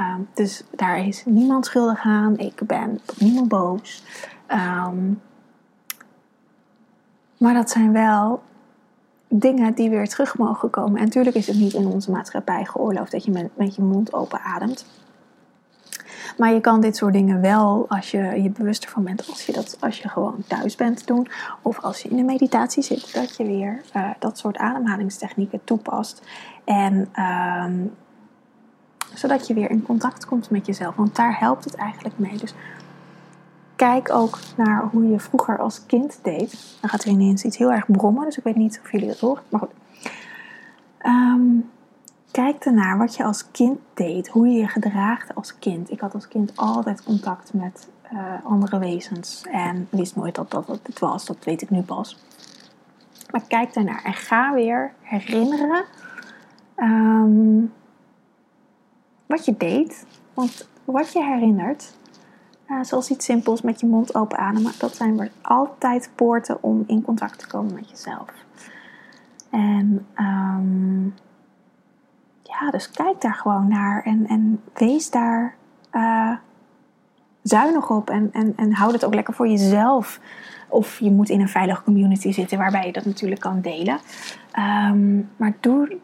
Um, 0.00 0.28
dus 0.34 0.64
daar 0.70 1.06
is 1.06 1.22
niemand 1.26 1.66
schuldig 1.66 2.04
aan. 2.04 2.38
Ik 2.38 2.60
ben 2.66 3.00
op 3.10 3.20
niemand 3.20 3.48
boos. 3.48 4.04
Um, 4.48 5.20
maar 7.38 7.54
dat 7.54 7.70
zijn 7.70 7.92
wel 7.92 8.42
dingen 9.28 9.74
die 9.74 9.90
weer 9.90 10.08
terug 10.08 10.38
mogen 10.38 10.70
komen. 10.70 10.98
En 10.98 11.04
natuurlijk 11.04 11.36
is 11.36 11.46
het 11.46 11.56
niet 11.56 11.72
in 11.72 11.86
onze 11.86 12.10
maatschappij 12.10 12.64
geoorloofd 12.64 13.12
dat 13.12 13.24
je 13.24 13.30
met, 13.30 13.56
met 13.56 13.74
je 13.74 13.82
mond 13.82 14.12
open 14.12 14.40
ademt. 14.40 14.86
Maar 16.38 16.52
je 16.52 16.60
kan 16.60 16.80
dit 16.80 16.96
soort 16.96 17.12
dingen 17.12 17.40
wel, 17.40 17.86
als 17.88 18.10
je 18.10 18.42
je 18.42 18.50
bewust 18.50 18.84
ervan 18.84 19.04
bent, 19.04 19.28
als 19.28 19.46
je, 19.46 19.52
dat, 19.52 19.76
als 19.80 19.98
je 19.98 20.08
gewoon 20.08 20.44
thuis 20.46 20.74
bent 20.74 21.06
doen. 21.06 21.28
Of 21.62 21.80
als 21.80 22.02
je 22.02 22.08
in 22.08 22.18
een 22.18 22.24
meditatie 22.24 22.82
zit, 22.82 23.14
dat 23.14 23.36
je 23.36 23.44
weer 23.44 23.80
uh, 23.96 24.10
dat 24.18 24.38
soort 24.38 24.56
ademhalingstechnieken 24.56 25.60
toepast. 25.64 26.22
En 26.64 27.08
um, 27.64 27.94
zodat 29.18 29.46
je 29.46 29.54
weer 29.54 29.70
in 29.70 29.82
contact 29.82 30.26
komt 30.26 30.50
met 30.50 30.66
jezelf. 30.66 30.94
Want 30.94 31.16
daar 31.16 31.38
helpt 31.38 31.64
het 31.64 31.74
eigenlijk 31.74 32.18
mee. 32.18 32.36
Dus 32.36 32.54
kijk 33.76 34.10
ook 34.10 34.38
naar 34.56 34.88
hoe 34.90 35.08
je 35.08 35.20
vroeger 35.20 35.58
als 35.58 35.86
kind 35.86 36.18
deed. 36.22 36.76
Dan 36.80 36.90
gaat 36.90 37.04
er 37.04 37.10
ineens 37.10 37.44
iets 37.44 37.58
heel 37.58 37.72
erg 37.72 37.86
brommen. 37.86 38.24
Dus 38.24 38.38
ik 38.38 38.44
weet 38.44 38.56
niet 38.56 38.80
of 38.84 38.92
jullie 38.92 39.06
dat 39.08 39.20
horen. 39.20 39.42
Maar 39.48 39.60
goed. 39.60 39.72
Um, 41.02 41.70
kijk 42.30 42.64
ernaar 42.64 42.98
wat 42.98 43.16
je 43.16 43.24
als 43.24 43.50
kind 43.50 43.78
deed. 43.94 44.28
Hoe 44.28 44.48
je 44.48 44.58
je 44.58 44.68
gedraagde 44.68 45.34
als 45.34 45.58
kind. 45.58 45.90
Ik 45.90 46.00
had 46.00 46.14
als 46.14 46.28
kind 46.28 46.52
altijd 46.56 47.02
contact 47.02 47.52
met 47.52 47.88
uh, 48.12 48.20
andere 48.44 48.78
wezens. 48.78 49.44
En 49.50 49.88
wist 49.90 50.16
nooit 50.16 50.34
dat 50.34 50.50
dat 50.50 50.66
het 50.66 50.98
was. 50.98 51.26
Dat 51.26 51.44
weet 51.44 51.62
ik 51.62 51.70
nu 51.70 51.82
pas. 51.82 52.18
Maar 53.30 53.42
kijk 53.48 53.74
daarnaar 53.74 54.02
en 54.04 54.14
ga 54.14 54.54
weer 54.54 54.92
herinneren 55.00 55.84
um, 56.76 57.72
wat 59.28 59.44
je 59.44 59.54
deed. 59.56 60.06
Want 60.34 60.68
wat 60.84 61.12
je 61.12 61.24
herinnert, 61.24 61.96
uh, 62.68 62.82
zoals 62.82 63.10
iets 63.10 63.24
simpels 63.24 63.62
met 63.62 63.80
je 63.80 63.86
mond 63.86 64.14
open 64.14 64.38
ademen, 64.38 64.72
dat 64.78 64.96
zijn 64.96 65.16
weer 65.16 65.30
altijd 65.42 66.10
poorten 66.14 66.62
om 66.62 66.84
in 66.86 67.02
contact 67.02 67.38
te 67.38 67.46
komen 67.46 67.74
met 67.74 67.90
jezelf. 67.90 68.30
En 69.50 70.06
um, 70.16 71.14
ja, 72.42 72.70
dus 72.70 72.90
kijk 72.90 73.20
daar 73.20 73.34
gewoon 73.34 73.68
naar 73.68 74.02
en, 74.02 74.26
en 74.26 74.62
wees 74.74 75.10
daar 75.10 75.54
uh, 75.92 76.36
zuinig 77.42 77.90
op 77.90 78.10
en, 78.10 78.30
en, 78.32 78.52
en 78.56 78.72
houd 78.72 78.92
het 78.92 79.04
ook 79.04 79.14
lekker 79.14 79.34
voor 79.34 79.48
jezelf. 79.48 80.20
Of 80.68 80.98
je 80.98 81.10
moet 81.10 81.28
in 81.28 81.40
een 81.40 81.48
veilige 81.48 81.82
community 81.82 82.32
zitten 82.32 82.58
waarbij 82.58 82.86
je 82.86 82.92
dat 82.92 83.04
natuurlijk 83.04 83.40
kan 83.40 83.60
delen. 83.60 83.98
Um, 84.58 85.30
maar 85.36 85.56
doe 85.60 85.98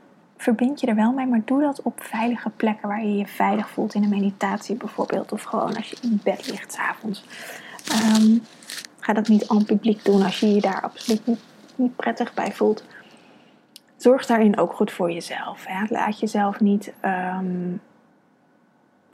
verbind 0.44 0.80
je 0.80 0.86
er 0.86 0.94
wel 0.94 1.12
mee, 1.12 1.26
maar 1.26 1.42
doe 1.44 1.60
dat 1.60 1.82
op 1.82 2.02
veilige 2.02 2.50
plekken 2.50 2.88
waar 2.88 3.04
je 3.04 3.16
je 3.16 3.26
veilig 3.26 3.68
voelt. 3.68 3.94
In 3.94 4.02
een 4.02 4.08
meditatie 4.08 4.76
bijvoorbeeld, 4.76 5.32
of 5.32 5.42
gewoon 5.42 5.76
als 5.76 5.90
je 5.90 5.96
in 6.02 6.20
bed 6.22 6.50
ligt 6.50 6.72
s'avonds. 6.72 7.24
Um, 8.18 8.42
ga 8.98 9.12
dat 9.12 9.28
niet 9.28 9.48
aan 9.48 9.56
het 9.56 9.66
publiek 9.66 10.04
doen 10.04 10.22
als 10.22 10.40
je 10.40 10.54
je 10.54 10.60
daar 10.60 10.80
absoluut 10.80 11.26
niet, 11.76 11.96
prettig 11.96 12.34
bij 12.34 12.52
voelt. 12.52 12.84
zorg 13.96 14.26
daarin 14.26 14.58
ook 14.58 14.72
goed 14.72 14.92
voor 14.92 15.12
jezelf. 15.12 15.64
Hè? 15.66 15.84
Laat 15.88 16.20
jezelf 16.20 16.60
niet 16.60 16.92
ehm, 17.00 17.76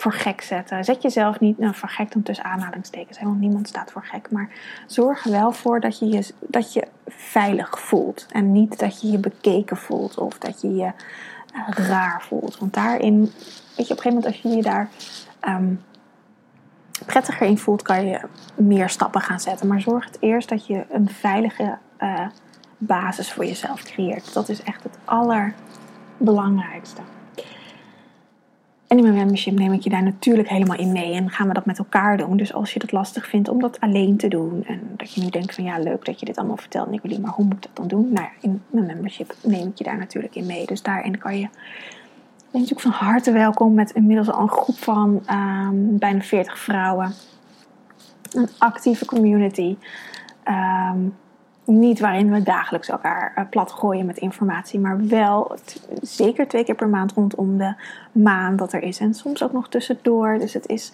voor 0.01 0.13
gek 0.13 0.41
zetten. 0.41 0.85
Zet 0.85 1.03
jezelf 1.03 1.41
niet, 1.41 1.59
nou 1.59 1.75
voor 1.75 1.89
gek 1.89 2.13
dan 2.13 2.23
tussen 2.23 2.45
aanhalingstekens, 2.45 3.21
want 3.23 3.41
niemand 3.41 3.69
staat 3.69 3.91
voor 3.91 4.05
gek. 4.05 4.31
Maar 4.31 4.49
zorg 4.87 5.25
er 5.25 5.31
wel 5.31 5.53
voor 5.53 5.81
dat 5.81 5.99
je 5.99 6.07
je, 6.09 6.35
dat 6.41 6.73
je 6.73 6.87
veilig 7.07 7.81
voelt. 7.81 8.27
En 8.31 8.53
niet 8.53 8.79
dat 8.79 9.01
je 9.01 9.11
je 9.11 9.19
bekeken 9.19 9.77
voelt 9.77 10.19
of 10.19 10.39
dat 10.39 10.61
je 10.61 10.75
je 10.75 10.93
eh, 11.55 11.69
raar 11.69 12.23
voelt. 12.23 12.59
Want 12.59 12.75
daarin, 12.75 13.21
weet 13.77 13.87
je, 13.89 13.93
op 13.93 14.05
een 14.05 14.13
gegeven 14.13 14.15
moment 14.15 14.27
als 14.27 14.41
je 14.41 14.49
je 14.49 14.63
daar 14.63 14.89
ehm, 15.41 15.75
prettiger 17.07 17.47
in 17.47 17.59
voelt, 17.59 17.83
kan 17.83 18.07
je 18.07 18.21
meer 18.55 18.89
stappen 18.89 19.21
gaan 19.21 19.41
zetten. 19.41 19.67
Maar 19.67 19.81
zorg 19.81 20.05
het 20.05 20.17
eerst 20.21 20.49
dat 20.49 20.67
je 20.67 20.85
een 20.91 21.09
veilige 21.09 21.79
uh, 22.01 22.27
basis 22.79 23.33
voor 23.33 23.45
jezelf 23.45 23.83
creëert. 23.83 24.33
Dat 24.33 24.49
is 24.49 24.63
echt 24.63 24.83
het 24.83 24.99
allerbelangrijkste. 25.05 27.01
En 28.91 28.97
in 28.97 29.03
mijn 29.03 29.15
membership 29.15 29.59
neem 29.59 29.73
ik 29.73 29.81
je 29.81 29.91
daar 29.91 30.03
natuurlijk 30.03 30.49
helemaal 30.49 30.77
in 30.77 30.93
mee 30.93 31.15
en 31.15 31.31
gaan 31.31 31.49
we 31.49 31.55
dat 31.55 31.67
met 31.67 31.79
elkaar 31.79 32.17
doen. 32.17 32.37
Dus 32.37 32.53
als 32.53 32.73
je 32.73 32.81
het 32.81 32.93
lastig 32.93 33.29
vindt 33.29 33.49
om 33.49 33.61
dat 33.61 33.81
alleen 33.81 34.17
te 34.17 34.29
doen 34.29 34.65
en 34.67 34.81
dat 34.97 35.15
je 35.15 35.21
nu 35.23 35.29
denkt 35.29 35.55
van 35.55 35.65
ja 35.65 35.79
leuk 35.79 36.05
dat 36.05 36.21
je 36.21 36.27
dit 36.27 36.37
allemaal 36.37 36.57
vertelt 36.57 36.91
Nicolie, 36.91 37.21
maar 37.21 37.31
hoe 37.31 37.45
moet 37.45 37.55
ik 37.55 37.63
dat 37.63 37.77
dan 37.77 37.89
doen? 37.89 38.13
Nou 38.13 38.27
ja, 38.27 38.31
in 38.41 38.63
mijn 38.71 38.87
membership 38.87 39.35
neem 39.43 39.69
ik 39.69 39.79
je 39.79 39.85
daar 39.85 39.99
natuurlijk 39.99 40.35
in 40.35 40.47
mee. 40.47 40.67
Dus 40.67 40.83
daarin 40.83 41.19
kan 41.19 41.35
je, 41.35 41.41
je 41.41 41.49
natuurlijk 42.53 42.81
van 42.81 42.91
harte 42.91 43.33
welkom 43.33 43.75
met 43.75 43.91
inmiddels 43.91 44.31
al 44.31 44.43
een 44.43 44.49
groep 44.49 44.79
van 44.79 45.23
um, 45.31 45.99
bijna 45.99 46.21
40 46.21 46.59
vrouwen. 46.59 47.13
Een 48.33 48.49
actieve 48.59 49.05
community. 49.05 49.77
Um, 50.49 51.15
niet 51.79 52.01
waarin 52.01 52.33
we 52.33 52.43
dagelijks 52.43 52.89
elkaar 52.89 53.33
uh, 53.39 53.45
plat 53.51 53.73
gooien 53.73 54.07
met 54.07 54.19
informatie, 54.19 54.81
maar 54.81 55.07
wel 55.07 55.57
zeker 56.03 56.49
twee 56.49 56.65
keer 56.65 56.75
per 56.75 56.89
maand 56.89 57.13
rondom 57.13 57.59
de 57.59 57.75
maan 58.13 58.57
dat 58.57 58.73
er 58.73 58.83
is. 58.83 59.01
En 59.01 59.15
soms 59.15 59.43
ook 59.43 59.53
nog 59.53 59.69
tussendoor. 59.69 60.39
Dus 60.39 60.55
het 60.55 60.67
is, 60.67 60.93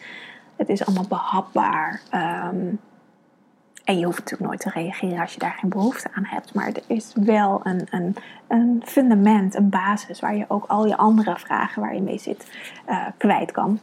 het 0.56 0.68
is 0.68 0.86
allemaal 0.86 1.06
behapbaar. 1.08 2.00
Um, 2.14 2.80
en 3.86 3.98
je 3.98 4.04
hoeft 4.04 4.18
natuurlijk 4.18 4.50
nooit 4.50 4.60
te 4.60 4.70
reageren 4.70 5.20
als 5.20 5.32
je 5.32 5.38
daar 5.38 5.56
geen 5.60 5.70
behoefte 5.70 6.08
aan 6.14 6.24
hebt. 6.26 6.54
Maar 6.54 6.66
er 6.66 6.82
is 6.86 7.12
wel 7.14 7.60
een, 7.62 7.86
een, 7.90 8.16
een 8.48 8.82
fundament, 8.84 9.54
een 9.54 9.68
basis 9.68 10.20
waar 10.20 10.36
je 10.36 10.44
ook 10.48 10.64
al 10.66 10.86
je 10.86 10.96
andere 10.96 11.38
vragen 11.38 11.82
waar 11.82 11.94
je 11.94 12.02
mee 12.02 12.18
zit 12.18 12.56
uh, 12.88 13.06
kwijt 13.16 13.52
kan. 13.52 13.78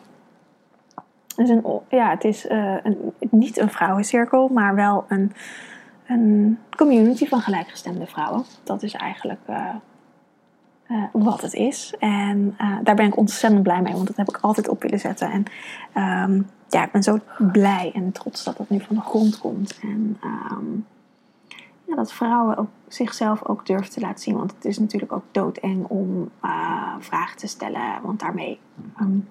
Dus 1.35 1.49
een, 1.49 1.63
ja, 1.89 2.09
het 2.09 2.23
is 2.23 2.45
uh, 2.45 2.75
een, 2.83 3.13
niet 3.29 3.59
een 3.59 3.69
vrouwencirkel, 3.69 4.47
maar 4.47 4.75
wel 4.75 5.05
een 5.07 5.31
een 6.13 6.59
community 6.75 7.27
van 7.27 7.41
gelijkgestemde 7.41 8.07
vrouwen. 8.07 8.43
Dat 8.63 8.83
is 8.83 8.93
eigenlijk 8.93 9.39
uh, 9.49 9.75
uh, 10.87 11.03
wat 11.11 11.41
het 11.41 11.53
is. 11.53 11.93
En 11.99 12.55
uh, 12.61 12.77
daar 12.83 12.95
ben 12.95 13.05
ik 13.05 13.17
ontzettend 13.17 13.63
blij 13.63 13.81
mee, 13.81 13.93
want 13.93 14.07
dat 14.07 14.17
heb 14.17 14.29
ik 14.29 14.37
altijd 14.37 14.67
op 14.67 14.81
willen 14.81 14.99
zetten. 14.99 15.31
En 15.31 15.45
um, 16.29 16.49
ja, 16.69 16.85
ik 16.85 16.91
ben 16.91 17.03
zo 17.03 17.19
blij 17.51 17.91
en 17.93 18.11
trots 18.11 18.43
dat 18.43 18.57
dat 18.57 18.69
nu 18.69 18.79
van 18.79 18.95
de 18.95 19.01
grond 19.01 19.39
komt. 19.39 19.79
En 19.81 20.19
um, 20.51 20.85
ja, 21.85 21.95
dat 21.95 22.13
vrouwen 22.13 22.57
ook 22.57 22.69
zichzelf 22.87 23.45
ook 23.45 23.65
durven 23.65 23.91
te 23.91 23.99
laten 23.99 24.23
zien. 24.23 24.37
Want 24.37 24.53
het 24.55 24.65
is 24.65 24.79
natuurlijk 24.79 25.11
ook 25.11 25.25
doodeng 25.31 25.85
om 25.85 26.29
vragen 26.99 27.37
te 27.37 27.47
stellen. 27.47 28.01
Want 28.01 28.19
daarmee 28.19 28.59
um, 29.01 29.27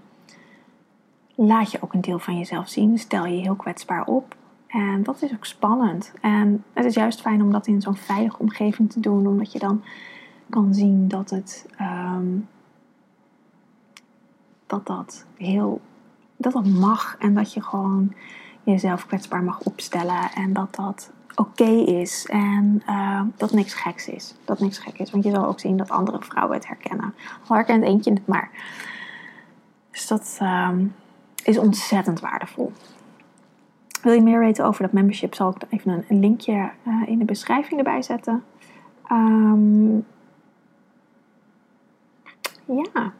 laat 1.34 1.70
je 1.70 1.78
ook 1.80 1.92
een 1.92 2.00
deel 2.00 2.18
van 2.18 2.38
jezelf 2.38 2.68
zien. 2.68 2.98
Stel 2.98 3.26
je 3.26 3.40
heel 3.40 3.54
kwetsbaar 3.54 4.04
op. 4.04 4.36
En 4.72 5.02
dat 5.02 5.22
is 5.22 5.32
ook 5.32 5.44
spannend. 5.44 6.12
En 6.20 6.64
het 6.72 6.84
is 6.84 6.94
juist 6.94 7.20
fijn 7.20 7.42
om 7.42 7.52
dat 7.52 7.66
in 7.66 7.80
zo'n 7.80 7.96
veilige 7.96 8.38
omgeving 8.38 8.90
te 8.90 9.00
doen, 9.00 9.26
omdat 9.26 9.52
je 9.52 9.58
dan 9.58 9.82
kan 10.50 10.74
zien 10.74 11.08
dat 11.08 11.30
het 11.30 11.66
um, 11.80 12.48
dat 14.66 14.86
dat 14.86 15.26
heel 15.36 15.80
dat 16.36 16.52
dat 16.52 16.66
mag 16.66 17.16
en 17.18 17.34
dat 17.34 17.52
je 17.52 17.62
gewoon 17.62 18.14
jezelf 18.62 19.06
kwetsbaar 19.06 19.42
mag 19.42 19.60
opstellen 19.60 20.30
en 20.34 20.52
dat 20.52 20.74
dat 20.74 21.12
oké 21.34 21.70
is 21.86 22.26
en 22.26 22.82
uh, 22.88 23.22
dat 23.36 23.52
niks 23.52 23.74
geks 23.74 24.08
is. 24.08 24.34
Dat 24.44 24.60
niks 24.60 24.78
gek 24.78 24.98
is, 24.98 25.10
want 25.10 25.24
je 25.24 25.30
zal 25.30 25.46
ook 25.46 25.60
zien 25.60 25.76
dat 25.76 25.90
andere 25.90 26.18
vrouwen 26.20 26.56
het 26.56 26.66
herkennen. 26.66 27.14
Al 27.46 27.56
herkent 27.56 27.84
eentje 27.84 28.12
het 28.12 28.26
maar. 28.26 28.50
Dus 29.90 30.06
dat 30.06 30.38
um, 30.42 30.94
is 31.44 31.58
ontzettend 31.58 32.20
waardevol. 32.20 32.72
Wil 34.02 34.12
je 34.12 34.22
meer 34.22 34.38
weten 34.38 34.64
over 34.64 34.82
dat 34.82 34.92
membership, 34.92 35.34
zal 35.34 35.48
ik 35.48 35.62
even 35.70 36.04
een 36.08 36.20
linkje 36.20 36.70
uh, 36.86 37.02
in 37.08 37.18
de 37.18 37.24
beschrijving 37.24 37.78
erbij 37.78 38.02
zetten. 38.02 38.44
Um, 39.12 40.06
ja. 42.64 43.12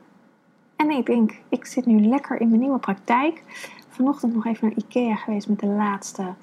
En 0.77 0.91
ik 0.91 1.07
denk, 1.07 1.39
ik 1.49 1.65
zit 1.65 1.87
nu 1.87 2.01
lekker 2.01 2.41
in 2.41 2.49
mijn 2.49 2.61
nieuwe 2.61 2.79
praktijk. 2.79 3.43
Vanochtend 3.89 4.35
nog 4.35 4.47
even 4.47 4.69
naar 4.69 4.77
Ikea 4.77 5.15
geweest 5.15 5.49
met 5.49 5.61
de 5.61 5.67
laatste. 5.67 6.35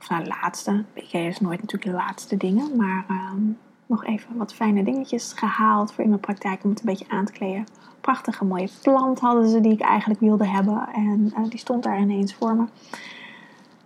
Of 0.00 0.08
nou, 0.08 0.26
laatste. 0.26 0.84
Ikea 0.94 1.26
is 1.26 1.40
nooit 1.40 1.60
natuurlijk 1.60 1.90
de 1.90 1.96
laatste 2.04 2.36
dingen. 2.36 2.76
Maar 2.76 3.04
um, 3.08 3.58
nog 3.90 4.04
even 4.04 4.36
wat 4.36 4.54
fijne 4.54 4.82
dingetjes 4.82 5.32
gehaald 5.32 5.92
voor 5.92 6.04
in 6.04 6.10
mijn 6.10 6.20
praktijk 6.20 6.64
om 6.64 6.70
het 6.70 6.78
een 6.78 6.86
beetje 6.86 7.08
aan 7.08 7.24
te 7.24 7.32
kleden. 7.32 7.66
Prachtige 8.00 8.44
mooie 8.44 8.68
plant 8.82 9.20
hadden 9.20 9.48
ze 9.48 9.60
die 9.60 9.72
ik 9.72 9.80
eigenlijk 9.80 10.20
wilde 10.20 10.46
hebben. 10.46 10.88
En 10.92 11.32
uh, 11.38 11.48
die 11.48 11.58
stond 11.58 11.82
daar 11.82 12.00
ineens 12.00 12.34
voor 12.34 12.56
me. 12.56 12.64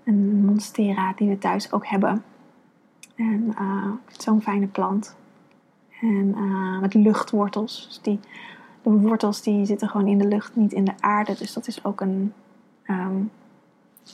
Een 0.05 0.45
monstera 0.45 1.13
die 1.17 1.29
we 1.29 1.39
thuis 1.39 1.73
ook 1.73 1.87
hebben. 1.87 2.25
En 3.15 3.55
uh, 3.61 3.91
zo'n 4.19 4.43
fijne 4.43 4.67
plant. 4.67 5.17
En 6.01 6.35
uh, 6.39 6.81
met 6.81 6.95
luchtwortels. 6.95 7.85
Dus 7.87 8.01
die, 8.03 8.21
de 8.83 8.91
wortels 8.91 9.43
die 9.43 9.67
zitten 9.67 9.89
gewoon 9.89 10.07
in 10.07 10.19
de 10.19 10.29
lucht, 10.29 10.57
niet 10.57 10.73
in 10.73 10.85
de 10.85 10.95
aarde. 11.01 11.35
Dus 11.39 11.53
dat 11.53 11.67
is 11.67 11.85
ook 11.85 12.01
een, 12.01 12.33
um, 12.87 13.31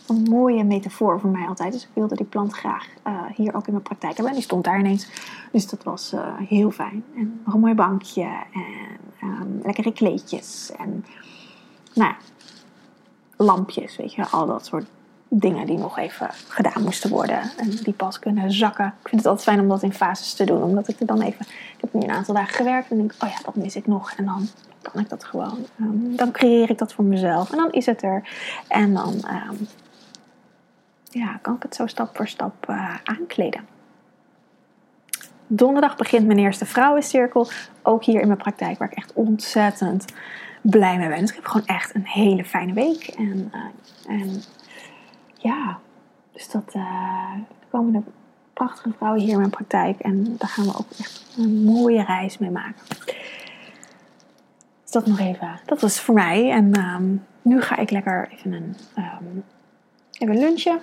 een 0.06 0.22
mooie 0.22 0.64
metafoor 0.64 1.20
voor 1.20 1.30
mij 1.30 1.46
altijd. 1.46 1.72
Dus 1.72 1.82
ik 1.82 1.88
wilde 1.92 2.14
die 2.14 2.26
plant 2.26 2.52
graag 2.52 2.86
uh, 3.06 3.22
hier 3.34 3.54
ook 3.54 3.66
in 3.66 3.72
mijn 3.72 3.84
praktijk 3.84 4.12
hebben. 4.12 4.28
En 4.28 4.38
die 4.38 4.48
stond 4.48 4.64
daar 4.64 4.78
ineens. 4.78 5.08
Dus 5.52 5.68
dat 5.68 5.82
was 5.82 6.12
uh, 6.14 6.36
heel 6.38 6.70
fijn. 6.70 7.04
En 7.16 7.40
nog 7.44 7.54
een 7.54 7.60
mooi 7.60 7.74
bankje. 7.74 8.22
En 8.52 9.28
um, 9.28 9.60
lekkere 9.62 9.92
kleedjes. 9.92 10.72
En 10.78 11.04
nou 11.94 12.10
ja, 12.10 12.16
lampjes, 13.36 13.96
weet 13.96 14.14
je. 14.14 14.26
Al 14.26 14.46
dat 14.46 14.66
soort 14.66 14.86
dingen 15.28 15.66
die 15.66 15.78
nog 15.78 15.98
even 15.98 16.28
gedaan 16.48 16.82
moesten 16.82 17.10
worden. 17.10 17.40
En 17.56 17.70
die 17.70 17.92
pas 17.92 18.18
kunnen 18.18 18.52
zakken. 18.52 18.86
Ik 18.86 19.08
vind 19.08 19.20
het 19.20 19.30
altijd 19.30 19.48
fijn 19.48 19.60
om 19.60 19.68
dat 19.68 19.82
in 19.82 19.92
fases 19.92 20.34
te 20.34 20.44
doen. 20.44 20.62
Omdat 20.62 20.88
ik 20.88 21.00
er 21.00 21.06
dan 21.06 21.20
even... 21.20 21.46
Ik 21.48 21.80
heb 21.80 21.92
nu 21.92 22.00
een 22.00 22.10
aantal 22.10 22.34
dagen 22.34 22.54
gewerkt. 22.54 22.90
En 22.90 22.96
denk 22.96 23.14
oh 23.20 23.28
ja, 23.28 23.38
dat 23.44 23.56
mis 23.56 23.76
ik 23.76 23.86
nog. 23.86 24.12
En 24.12 24.24
dan 24.24 24.48
kan 24.82 25.00
ik 25.00 25.08
dat 25.08 25.24
gewoon... 25.24 25.66
Um, 25.80 26.16
dan 26.16 26.32
creëer 26.32 26.70
ik 26.70 26.78
dat 26.78 26.92
voor 26.92 27.04
mezelf. 27.04 27.50
En 27.50 27.56
dan 27.56 27.72
is 27.72 27.86
het 27.86 28.02
er. 28.02 28.28
En 28.68 28.94
dan... 28.94 29.14
Um, 29.14 29.68
ja, 31.04 31.38
kan 31.42 31.54
ik 31.54 31.62
het 31.62 31.74
zo 31.74 31.86
stap 31.86 32.16
voor 32.16 32.28
stap 32.28 32.66
uh, 32.70 32.94
aankleden. 33.04 33.66
Donderdag 35.46 35.96
begint 35.96 36.26
mijn 36.26 36.38
eerste 36.38 36.66
vrouwencirkel. 36.66 37.48
Ook 37.82 38.04
hier 38.04 38.20
in 38.20 38.26
mijn 38.26 38.38
praktijk. 38.38 38.78
Waar 38.78 38.90
ik 38.90 38.96
echt 38.96 39.12
ontzettend 39.12 40.04
blij 40.62 40.98
mee 40.98 41.08
ben. 41.08 41.20
Dus 41.20 41.30
ik 41.30 41.36
heb 41.36 41.46
gewoon 41.46 41.66
echt 41.66 41.94
een 41.94 42.06
hele 42.06 42.44
fijne 42.44 42.72
week. 42.72 43.06
En, 43.06 43.52
uh, 44.08 44.34
ja, 45.34 45.78
dus 46.32 46.50
dat 46.50 46.72
uh, 46.76 47.32
komen 47.70 47.94
er 47.94 48.02
prachtige 48.52 48.92
vrouwen 48.96 49.20
hier 49.20 49.32
in 49.32 49.38
mijn 49.38 49.50
praktijk. 49.50 50.00
En 50.00 50.36
daar 50.38 50.48
gaan 50.48 50.64
we 50.64 50.78
ook 50.78 50.90
echt 50.98 51.34
een 51.36 51.64
mooie 51.64 52.04
reis 52.04 52.38
mee 52.38 52.50
maken. 52.50 52.82
Dus 54.90 55.02
dat 55.02 55.10
nog 55.10 55.26
even. 55.26 55.60
Dat 55.66 55.80
was 55.80 56.00
voor 56.00 56.14
mij. 56.14 56.50
En 56.50 56.78
um, 56.78 57.26
nu 57.42 57.60
ga 57.60 57.76
ik 57.76 57.90
lekker 57.90 58.28
even 58.30 58.52
een 58.52 58.76
um, 58.96 59.44
even 60.18 60.38
lunchen. 60.38 60.80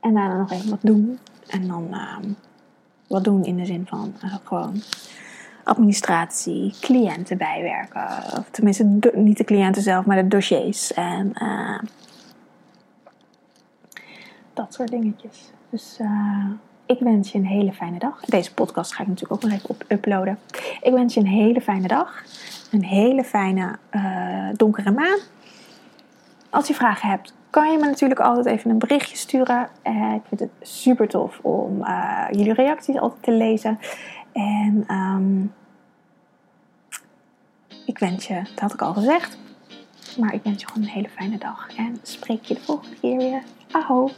En 0.00 0.14
daarna 0.14 0.36
nog 0.36 0.52
even 0.52 0.70
wat 0.70 0.82
doen. 0.82 1.18
En 1.46 1.66
dan 1.66 1.94
um, 1.94 2.36
wat 3.06 3.24
doen 3.24 3.44
in 3.44 3.56
de 3.56 3.64
zin 3.64 3.86
van 3.86 4.14
uh, 4.24 4.34
gewoon 4.44 4.82
administratie, 5.64 6.74
cliënten 6.80 7.38
bijwerken. 7.38 8.08
Of 8.38 8.48
tenminste, 8.50 8.98
niet 9.14 9.36
de 9.36 9.44
cliënten 9.44 9.82
zelf, 9.82 10.04
maar 10.04 10.22
de 10.22 10.28
dossiers. 10.28 10.92
En 10.92 11.32
uh, 11.42 11.78
dat 14.54 14.74
soort 14.74 14.90
dingetjes. 14.90 15.52
Dus 15.70 15.98
uh, 16.00 16.50
ik 16.88 16.98
wens 17.00 17.32
je 17.32 17.38
een 17.38 17.46
hele 17.46 17.72
fijne 17.72 17.98
dag. 17.98 18.20
Deze 18.20 18.54
podcast 18.54 18.94
ga 18.94 19.02
ik 19.02 19.08
natuurlijk 19.08 19.44
ook 19.44 19.50
nog 19.50 19.58
even 19.58 19.70
op 19.70 19.84
uploaden. 19.88 20.38
Ik 20.80 20.92
wens 20.92 21.14
je 21.14 21.20
een 21.20 21.26
hele 21.26 21.60
fijne 21.60 21.88
dag. 21.88 22.22
Een 22.70 22.84
hele 22.84 23.24
fijne 23.24 23.78
uh, 23.90 24.48
donkere 24.56 24.90
maan. 24.90 25.18
Als 26.50 26.68
je 26.68 26.74
vragen 26.74 27.08
hebt, 27.08 27.34
kan 27.50 27.72
je 27.72 27.78
me 27.78 27.86
natuurlijk 27.86 28.20
altijd 28.20 28.46
even 28.46 28.70
een 28.70 28.78
berichtje 28.78 29.16
sturen. 29.16 29.68
Uh, 29.84 30.12
ik 30.14 30.22
vind 30.28 30.40
het 30.40 30.68
super 30.68 31.08
tof 31.08 31.38
om 31.42 31.84
jullie 32.30 32.52
reacties 32.52 32.98
altijd 32.98 33.22
te 33.22 33.32
lezen. 33.32 33.78
En 34.32 34.84
um, 34.94 35.54
ik 37.84 37.98
wens 37.98 38.26
je, 38.26 38.34
dat 38.34 38.60
had 38.60 38.72
ik 38.72 38.82
al 38.82 38.92
gezegd. 38.92 39.38
Maar 40.18 40.34
ik 40.34 40.42
wens 40.42 40.60
je 40.60 40.68
gewoon 40.68 40.82
een 40.82 40.94
hele 40.94 41.08
fijne 41.08 41.38
dag. 41.38 41.76
En 41.76 41.98
spreek 42.02 42.44
je 42.44 42.54
de 42.54 42.60
volgende 42.60 42.96
keer 43.00 43.16
weer. 43.16 43.42
Aho! 43.70 44.10